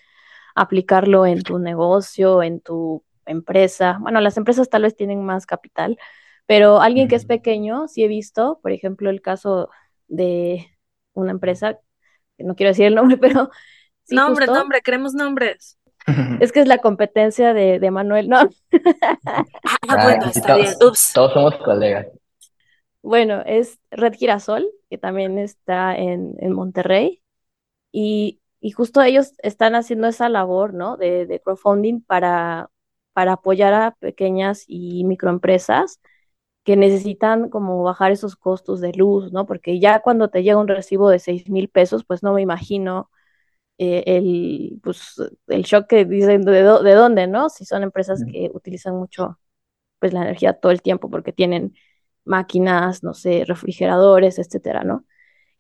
aplicarlo 0.55 1.27
en 1.27 1.43
tu 1.43 1.59
negocio, 1.59 2.43
en 2.43 2.61
tu 2.61 3.05
empresa. 3.25 3.99
Bueno, 4.01 4.21
las 4.21 4.37
empresas 4.37 4.69
tal 4.69 4.83
vez 4.83 4.97
tienen 4.97 5.25
más 5.25 5.47
capital, 5.47 5.99
pero 6.47 6.81
alguien 6.81 7.09
que 7.09 7.17
es 7.17 7.27
pequeño, 7.27 7.89
sí 7.89 8.05
he 8.05 8.09
visto, 8.09 8.59
por 8.63 8.73
ejemplo, 8.73 9.11
el 9.11 9.23
caso 9.23 9.71
de 10.09 10.67
una 11.13 11.33
empresa, 11.33 11.81
que 12.37 12.45
no 12.45 12.57
quiero 12.57 12.71
decir 12.71 12.87
el 12.87 12.95
nombre, 12.95 13.17
pero... 13.19 13.51
Sí, 14.05 14.15
nombre, 14.15 14.47
nombre, 14.47 14.83
queremos 14.83 15.15
nombres. 15.15 15.79
Es 16.41 16.53
que 16.53 16.61
es 16.61 16.69
la 16.69 16.79
competencia 16.79 17.53
de, 17.53 17.79
de 17.79 17.91
Manuel, 17.91 18.29
¿no? 18.29 18.39
ah, 19.89 20.05
bueno, 20.05 20.27
está 20.27 20.55
todos, 20.55 20.63
bien. 20.63 20.75
Ups. 20.89 21.13
Todos 21.15 21.33
somos 21.33 21.57
colegas. 21.57 22.07
Bueno, 23.03 23.43
es 23.47 23.79
Red 23.91 24.15
Girasol, 24.15 24.69
que 24.91 24.99
también 24.99 25.39
está 25.39 25.97
en, 25.97 26.35
en 26.39 26.53
Monterrey, 26.53 27.23
y, 27.93 28.41
y, 28.61 28.73
justo 28.73 29.03
ellos 29.03 29.33
están 29.39 29.75
haciendo 29.75 30.07
esa 30.09 30.29
labor, 30.29 30.75
¿no? 30.75 30.97
De, 30.97 31.27
de 31.27 31.41
crowdfunding 31.41 32.03
para, 32.03 32.71
para 33.13 33.33
apoyar 33.35 33.75
a 33.75 33.93
pequeñas 33.93 34.65
y 34.67 35.05
microempresas 35.05 36.01
que 36.65 36.77
necesitan 36.77 37.49
como 37.49 37.83
bajar 37.85 38.13
esos 38.13 38.37
costos 38.37 38.81
de 38.81 38.93
luz, 38.93 39.33
¿no? 39.33 39.47
Porque 39.47 39.79
ya 39.81 40.01
cuando 40.01 40.29
te 40.31 40.43
llega 40.43 40.59
un 40.59 40.69
recibo 40.69 41.09
de 41.11 41.21
seis 41.21 41.49
mil 41.49 41.69
pesos, 41.69 42.05
pues 42.05 42.23
no 42.25 42.35
me 42.35 42.43
imagino 42.43 43.09
eh, 43.79 44.05
el, 44.07 44.81
pues, 44.83 45.21
el 45.49 45.63
shock 45.63 45.87
que 45.89 46.05
dicen 46.05 46.43
de, 46.43 46.53
de, 46.63 46.95
dónde, 46.95 47.27
¿no? 47.27 47.49
Si 47.51 47.65
son 47.65 47.83
empresas 47.83 48.25
que 48.31 48.51
utilizan 48.55 48.97
mucho 48.97 49.39
pues 49.99 50.13
la 50.13 50.23
energía 50.23 50.55
todo 50.55 50.73
el 50.73 50.83
tiempo 50.83 51.11
porque 51.11 51.33
tienen 51.33 51.75
máquinas, 52.25 53.03
no 53.05 53.15
sé, 53.15 53.45
refrigeradores, 53.47 54.39
etcétera, 54.39 54.85
¿no? 54.85 55.07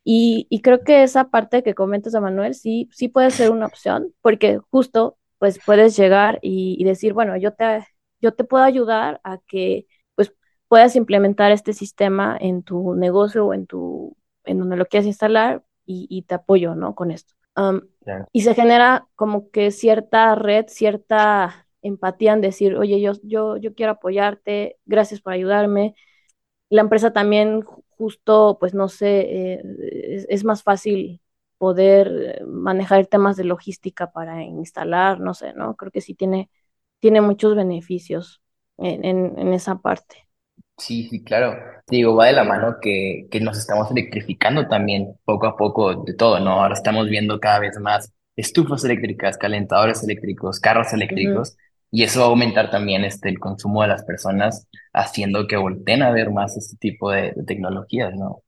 Y, 0.05 0.47
y 0.51 0.63
creo 0.63 0.85
que 0.85 1.03
esa 1.05 1.31
parte 1.31 1.63
que 1.63 1.75
comentas, 1.75 2.15
Manuel, 2.15 2.55
sí, 2.55 2.89
sí 2.93 3.09
puede 3.09 3.31
ser 3.33 3.51
una 3.51 3.67
opción, 3.67 4.15
porque 4.23 4.61
justo 4.71 5.19
pues 5.39 5.61
puedes 5.65 5.97
llegar 5.97 6.39
y, 6.43 6.77
y, 6.81 6.85
decir, 6.85 7.13
bueno, 7.15 7.37
yo 7.37 7.55
te, 7.55 7.87
yo 8.21 8.35
te 8.35 8.45
puedo 8.45 8.65
ayudar 8.65 9.21
a 9.25 9.39
que 9.47 9.87
pues 10.15 10.33
puedas 10.69 10.97
implementar 10.97 11.53
este 11.53 11.73
sistema 11.75 12.37
en 12.41 12.63
tu 12.63 12.95
negocio 12.95 13.47
o 13.47 13.55
en 13.55 13.67
tu, 13.67 14.17
en 14.45 14.59
donde 14.61 14.77
lo 14.77 14.87
quieras 14.87 15.07
instalar 15.07 15.65
y, 15.87 16.07
y 16.11 16.23
te 16.23 16.35
apoyo, 16.37 16.75
¿no? 16.75 16.95
Con 16.95 17.11
esto. 17.11 17.36
Um, 17.57 17.81
claro. 18.05 18.27
Y 18.33 18.43
se 18.43 18.55
genera 18.55 19.09
como 19.15 19.51
que 19.51 19.71
cierta 19.71 20.35
red, 20.35 20.67
cierta 20.69 21.67
empatía 21.83 22.33
en 22.33 22.41
decir, 22.41 22.77
oye, 22.77 23.01
yo, 23.01 23.13
yo, 23.23 23.57
yo 23.57 23.75
quiero 23.75 23.93
apoyarte, 23.93 24.79
gracias 24.85 25.21
por 25.21 25.33
ayudarme. 25.33 25.95
La 26.69 26.83
empresa 26.83 27.13
también 27.13 27.63
justo, 27.91 28.59
pues 28.61 28.75
no 28.75 28.89
sé, 28.89 29.21
eh, 29.21 29.63
es, 30.15 30.27
es, 30.29 30.45
más 30.45 30.63
fácil 30.63 31.23
poder 31.59 32.43
manejar 32.47 33.07
temas 33.07 33.37
de 33.37 33.45
logística 33.45 34.13
para 34.13 34.43
instalar, 34.43 35.21
no 35.21 35.35
sé, 35.35 35.55
¿no? 35.55 35.77
Creo 35.77 35.93
que 35.93 36.01
sí 36.01 36.15
tiene, 36.15 36.51
tiene 37.01 37.21
muchos 37.21 37.57
beneficios 37.57 38.43
en, 38.79 39.05
en, 39.05 39.39
en 39.39 39.53
esa 39.55 39.79
parte. 39.79 40.26
Sí, 40.79 41.09
sí, 41.09 41.25
claro. 41.25 41.59
Digo, 41.89 42.15
va 42.17 42.27
de 42.27 42.33
la 42.35 42.45
mano 42.45 42.77
que, 42.81 43.29
que 43.31 43.41
nos 43.41 43.57
estamos 43.59 43.91
electrificando 43.91 44.69
también 44.69 45.19
poco 45.25 45.47
a 45.47 45.57
poco 45.57 46.05
de 46.05 46.15
todo, 46.15 46.39
¿no? 46.41 46.53
Ahora 46.61 46.75
estamos 46.75 47.09
viendo 47.09 47.41
cada 47.41 47.61
vez 47.61 47.79
más 47.81 48.13
estufas 48.37 48.85
eléctricas, 48.85 49.39
calentadores 49.39 50.03
eléctricos, 50.03 50.61
carros 50.61 50.93
eléctricos, 50.93 51.51
uh 51.51 51.53
-huh. 51.55 51.57
y 51.93 52.03
eso 52.05 52.21
va 52.21 52.27
a 52.27 52.29
aumentar 52.31 52.71
también 52.71 53.05
este, 53.05 53.29
el 53.31 53.39
consumo 53.39 53.83
de 53.83 53.89
las 53.89 54.05
personas, 54.05 54.69
haciendo 54.93 55.47
que 55.47 55.57
volteen 55.57 56.03
a 56.03 56.11
ver 56.11 56.31
más 56.31 56.57
este 56.59 56.77
tipo 56.77 57.11
de, 57.11 57.33
de 57.35 57.45
tecnologías, 57.45 58.15
¿no? 58.15 58.43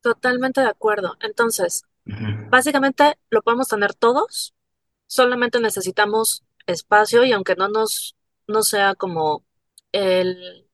Totalmente 0.00 0.60
de 0.60 0.68
acuerdo. 0.68 1.16
Entonces, 1.20 1.84
uh 2.06 2.10
-huh. 2.10 2.50
básicamente 2.50 3.18
lo 3.30 3.42
podemos 3.42 3.68
tener 3.68 3.94
todos, 3.94 4.54
solamente 5.06 5.60
necesitamos 5.60 6.44
espacio 6.66 7.24
y 7.24 7.32
aunque 7.32 7.56
no 7.56 7.68
nos, 7.68 8.16
no 8.46 8.62
sea 8.62 8.94
como 8.94 9.44
el 9.92 10.65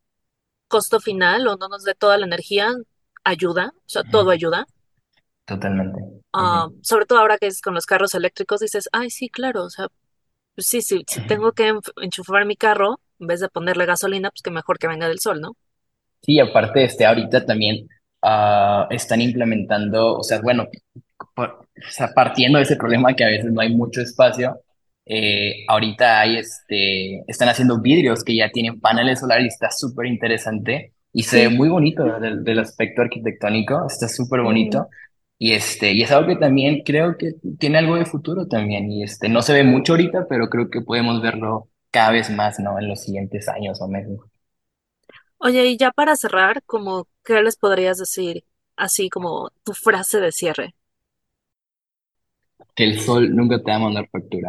costo 0.72 1.00
final 1.00 1.46
o 1.48 1.56
no 1.58 1.68
nos 1.68 1.84
dé 1.84 1.94
toda 1.94 2.16
la 2.16 2.24
energía, 2.24 2.72
ayuda, 3.24 3.74
o 3.76 3.88
sea, 3.88 4.02
todo 4.04 4.30
ayuda. 4.30 4.66
Totalmente. 5.44 6.00
Uh, 6.32 6.72
sobre 6.82 7.04
todo 7.04 7.18
ahora 7.18 7.36
que 7.36 7.46
es 7.46 7.60
con 7.60 7.74
los 7.74 7.84
carros 7.84 8.14
eléctricos, 8.14 8.60
dices, 8.60 8.88
ay, 8.90 9.10
sí, 9.10 9.28
claro, 9.28 9.64
o 9.64 9.70
sea, 9.70 9.88
pues 10.54 10.66
sí, 10.66 10.80
sí, 10.80 11.04
si 11.06 11.20
tengo 11.26 11.52
que 11.52 11.74
enchufar 12.00 12.46
mi 12.46 12.56
carro, 12.56 13.00
en 13.20 13.26
vez 13.26 13.40
de 13.40 13.50
ponerle 13.50 13.84
gasolina, 13.84 14.30
pues 14.30 14.40
que 14.40 14.50
mejor 14.50 14.78
que 14.78 14.88
venga 14.88 15.08
del 15.08 15.20
sol, 15.20 15.42
¿no? 15.42 15.56
Sí, 16.22 16.40
aparte, 16.40 16.84
este, 16.84 17.04
ahorita 17.04 17.44
también 17.44 17.86
uh, 18.22 18.86
están 18.88 19.20
implementando, 19.20 20.14
o 20.16 20.22
sea, 20.22 20.40
bueno, 20.40 20.68
por, 21.34 21.50
o 21.50 21.90
sea, 21.90 22.08
partiendo 22.14 22.56
de 22.56 22.64
ese 22.64 22.76
problema 22.76 23.14
que 23.14 23.24
a 23.24 23.28
veces 23.28 23.52
no 23.52 23.60
hay 23.60 23.74
mucho 23.74 24.00
espacio, 24.00 24.58
eh, 25.06 25.64
ahorita 25.68 26.20
hay 26.20 26.36
este, 26.38 27.22
están 27.26 27.48
haciendo 27.48 27.80
vidrios 27.80 28.24
que 28.24 28.36
ya 28.36 28.50
tienen 28.50 28.80
paneles 28.80 29.20
solares 29.20 29.44
y 29.44 29.48
está 29.48 29.70
súper 29.70 30.06
interesante 30.06 30.94
y 31.12 31.24
se 31.24 31.38
sí. 31.38 31.42
ve 31.42 31.48
muy 31.50 31.68
bonito 31.68 32.04
del, 32.04 32.42
del, 32.44 32.58
aspecto 32.58 33.02
arquitectónico, 33.02 33.86
está 33.86 34.08
súper 34.08 34.40
bonito. 34.40 34.88
Y, 35.38 35.52
este, 35.52 35.92
y 35.92 36.02
es 36.02 36.10
algo 36.12 36.28
que 36.28 36.36
también 36.36 36.82
creo 36.84 37.16
que 37.18 37.34
tiene 37.58 37.78
algo 37.78 37.96
de 37.96 38.06
futuro 38.06 38.46
también. 38.46 38.90
Y 38.90 39.02
este, 39.02 39.28
no 39.28 39.42
se 39.42 39.52
ve 39.52 39.64
mucho 39.64 39.94
ahorita, 39.94 40.26
pero 40.28 40.48
creo 40.48 40.70
que 40.70 40.80
podemos 40.82 41.20
verlo 41.20 41.68
cada 41.90 42.12
vez 42.12 42.30
más, 42.30 42.58
¿no? 42.60 42.78
En 42.78 42.88
los 42.88 43.02
siguientes 43.02 43.48
años 43.48 43.80
o 43.82 43.88
meses. 43.88 44.20
Oye, 45.38 45.66
y 45.66 45.76
ya 45.76 45.90
para 45.90 46.16
cerrar, 46.16 46.62
como, 46.64 47.08
¿qué 47.24 47.42
les 47.42 47.56
podrías 47.56 47.98
decir? 47.98 48.44
Así 48.76 49.10
como 49.10 49.50
tu 49.64 49.72
frase 49.74 50.20
de 50.20 50.32
cierre. 50.32 50.74
Que 52.74 52.84
el 52.84 53.00
sol 53.00 53.34
nunca 53.34 53.58
te 53.58 53.70
va 53.70 53.76
a 53.76 53.80
mandar 53.80 54.08
factura. 54.10 54.48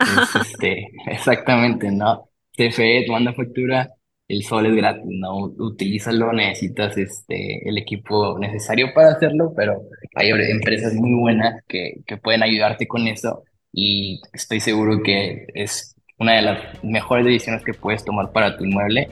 Es, 0.00 0.36
este, 0.36 0.88
exactamente, 1.06 1.90
¿no? 1.90 2.28
CFE 2.56 3.04
te 3.04 3.10
manda 3.10 3.32
factura, 3.32 3.90
el 4.26 4.42
sol 4.42 4.66
es 4.66 4.74
gratis, 4.74 5.04
¿no? 5.06 5.36
Utilízalo, 5.58 6.32
necesitas 6.32 6.96
este, 6.98 7.68
el 7.68 7.78
equipo 7.78 8.38
necesario 8.38 8.92
para 8.94 9.12
hacerlo, 9.12 9.52
pero 9.56 9.80
hay 10.14 10.30
empresas 10.30 10.92
muy 10.94 11.14
buenas 11.14 11.62
que, 11.66 12.00
que 12.06 12.16
pueden 12.16 12.42
ayudarte 12.42 12.86
con 12.86 13.06
eso 13.08 13.42
y 13.72 14.20
estoy 14.32 14.60
seguro 14.60 15.02
que 15.02 15.46
es 15.54 15.94
una 16.18 16.34
de 16.34 16.42
las 16.42 16.84
mejores 16.84 17.24
decisiones 17.24 17.64
que 17.64 17.74
puedes 17.74 18.04
tomar 18.04 18.32
para 18.32 18.56
tu 18.56 18.64
inmueble. 18.64 19.08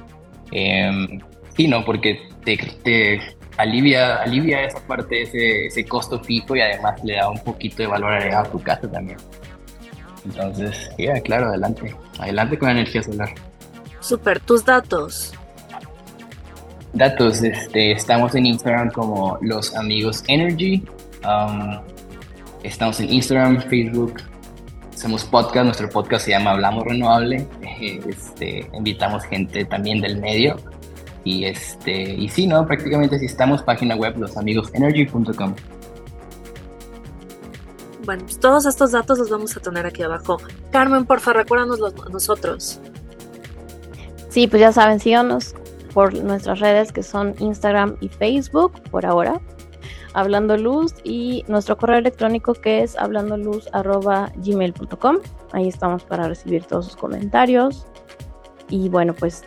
Eh, 0.53 1.19
sí, 1.57 1.69
¿no? 1.69 1.85
Porque 1.85 2.19
te, 2.45 2.59
te 2.83 3.21
alivia, 3.57 4.17
alivia 4.17 4.65
esa 4.65 4.81
parte, 4.87 5.23
ese, 5.23 5.67
ese 5.67 5.85
costo 5.85 6.23
fijo 6.23 6.57
y 6.57 6.61
además 6.61 7.03
le 7.05 7.15
da 7.15 7.31
un 7.31 7.43
poquito 7.43 7.79
de 7.79 7.87
valor 7.87 8.13
agregado 8.13 8.49
a 8.49 8.51
tu 8.51 8.61
casa 8.61 8.91
también. 8.91 9.19
Entonces, 10.27 10.91
yeah, 10.99 11.21
claro, 11.21 11.47
adelante. 11.47 11.95
Adelante 12.19 12.59
con 12.59 12.67
la 12.67 12.73
energía 12.73 13.03
solar. 13.03 13.31
Super, 14.01 14.41
tus 14.41 14.65
datos. 14.65 15.33
Datos, 16.93 17.43
este, 17.43 17.93
estamos 17.93 18.35
en 18.35 18.47
Instagram 18.47 18.91
como 18.91 19.39
Los 19.41 19.75
Amigos 19.77 20.25
Energy. 20.29 20.85
Um, 21.25 21.79
estamos 22.63 22.99
en 23.01 23.13
Instagram, 23.13 23.61
Facebook. 23.69 24.15
Hacemos 24.93 25.25
podcast, 25.25 25.65
nuestro 25.67 25.91
podcast 25.91 26.25
se 26.25 26.31
llama 26.33 26.53
Hablamos 26.53 26.85
Renovable. 26.85 27.47
Este, 27.79 28.71
invitamos 28.73 29.25
gente 29.25 29.65
también 29.67 30.01
del 30.01 30.19
medio. 30.19 30.57
Y, 31.25 31.45
este, 31.45 32.15
y 32.15 32.29
sí, 32.31 32.47
¿no? 32.47 32.67
Prácticamente 32.67 33.19
si 33.19 33.27
estamos, 33.27 33.63
página 33.63 33.95
web 33.97 34.17
losamigosenergy.com. 34.17 35.55
Bueno, 38.07 38.25
pues 38.25 38.39
todos 38.39 38.65
estos 38.67 38.93
datos 38.93 39.19
los 39.19 39.29
vamos 39.29 39.57
a 39.57 39.61
tener 39.61 39.85
aquí 39.85 40.05
abajo. 40.05 40.37
Carmen, 40.71 41.05
porfa, 41.05 41.33
recuérdanos 41.33 41.81
los, 41.81 41.93
nosotros. 42.09 42.81
Sí, 44.29 44.47
pues 44.47 44.61
ya 44.61 44.71
saben, 44.73 45.01
síganos 45.01 45.57
por 45.93 46.15
nuestras 46.15 46.61
redes 46.61 46.93
que 46.93 47.03
son 47.03 47.35
Instagram 47.41 47.97
y 48.01 48.09
Facebook 48.09 48.81
por 48.91 49.07
ahora. 49.07 49.41
Hablando 50.15 50.57
Luz 50.57 50.95
y 51.03 51.45
nuestro 51.49 51.77
correo 51.77 51.99
electrónico 51.99 52.55
que 52.55 52.85
es 52.85 52.97
hablandoluz.gmail.com. 52.97 55.17
Ahí 55.53 55.69
estamos 55.69 56.05
para 56.05 56.29
recibir 56.29 56.65
todos 56.65 56.87
sus 56.87 56.97
comentarios. 56.97 57.87
Y 58.69 58.89
bueno, 58.89 59.15
pues 59.15 59.43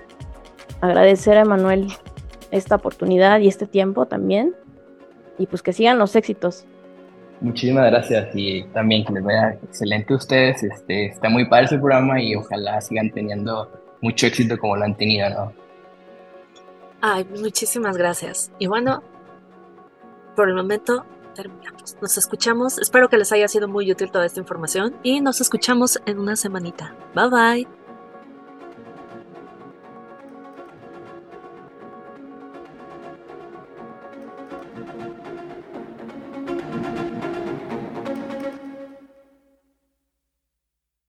agradecer 0.82 1.38
a 1.38 1.42
Emanuel 1.42 1.94
esta 2.52 2.76
oportunidad 2.76 3.40
y 3.40 3.48
este 3.48 3.68
tiempo 3.68 4.06
también. 4.06 4.54
Y 5.38 5.48
pues 5.48 5.62
que 5.62 5.72
sigan 5.72 5.98
los 5.98 6.18
éxitos. 6.18 6.66
Muchísimas 7.42 7.90
gracias 7.90 8.30
y 8.34 8.64
también 8.74 9.06
que 9.06 9.14
les 9.14 9.24
vaya 9.24 9.58
excelente 9.64 10.14
ustedes. 10.14 10.62
Este, 10.64 11.06
está 11.08 11.30
muy 11.30 11.46
padre 11.46 11.66
ese 11.66 11.78
programa 11.78 12.22
y 12.22 12.36
ojalá 12.36 12.82
sigan 12.82 13.10
teniendo 13.12 13.72
mucho 14.02 14.28
éxito 14.28 14.58
como 14.58 14.76
lo 14.76 14.84
han 14.84 14.96
tenido, 14.96 15.30
¿no? 15.30 15.54
Ay, 17.02 17.26
muchísimas 17.40 17.98
gracias. 17.98 18.52
Y 18.60 18.68
bueno, 18.68 19.02
por 20.36 20.50
el 20.50 20.56
momento 20.56 21.06
terminamos. 21.34 21.96
Nos 22.02 22.18
escuchamos. 22.18 22.78
Espero 22.78 23.08
que 23.08 23.18
les 23.18 23.32
haya 23.32 23.48
sido 23.48 23.70
muy 23.70 23.90
útil 23.90 24.12
toda 24.12 24.26
esta 24.26 24.42
información 24.42 24.96
y 25.04 25.22
nos 25.22 25.40
escuchamos 25.40 26.00
en 26.06 26.20
una 26.20 26.36
semanita. 26.36 26.94
Bye 27.16 27.30
bye. 27.30 27.79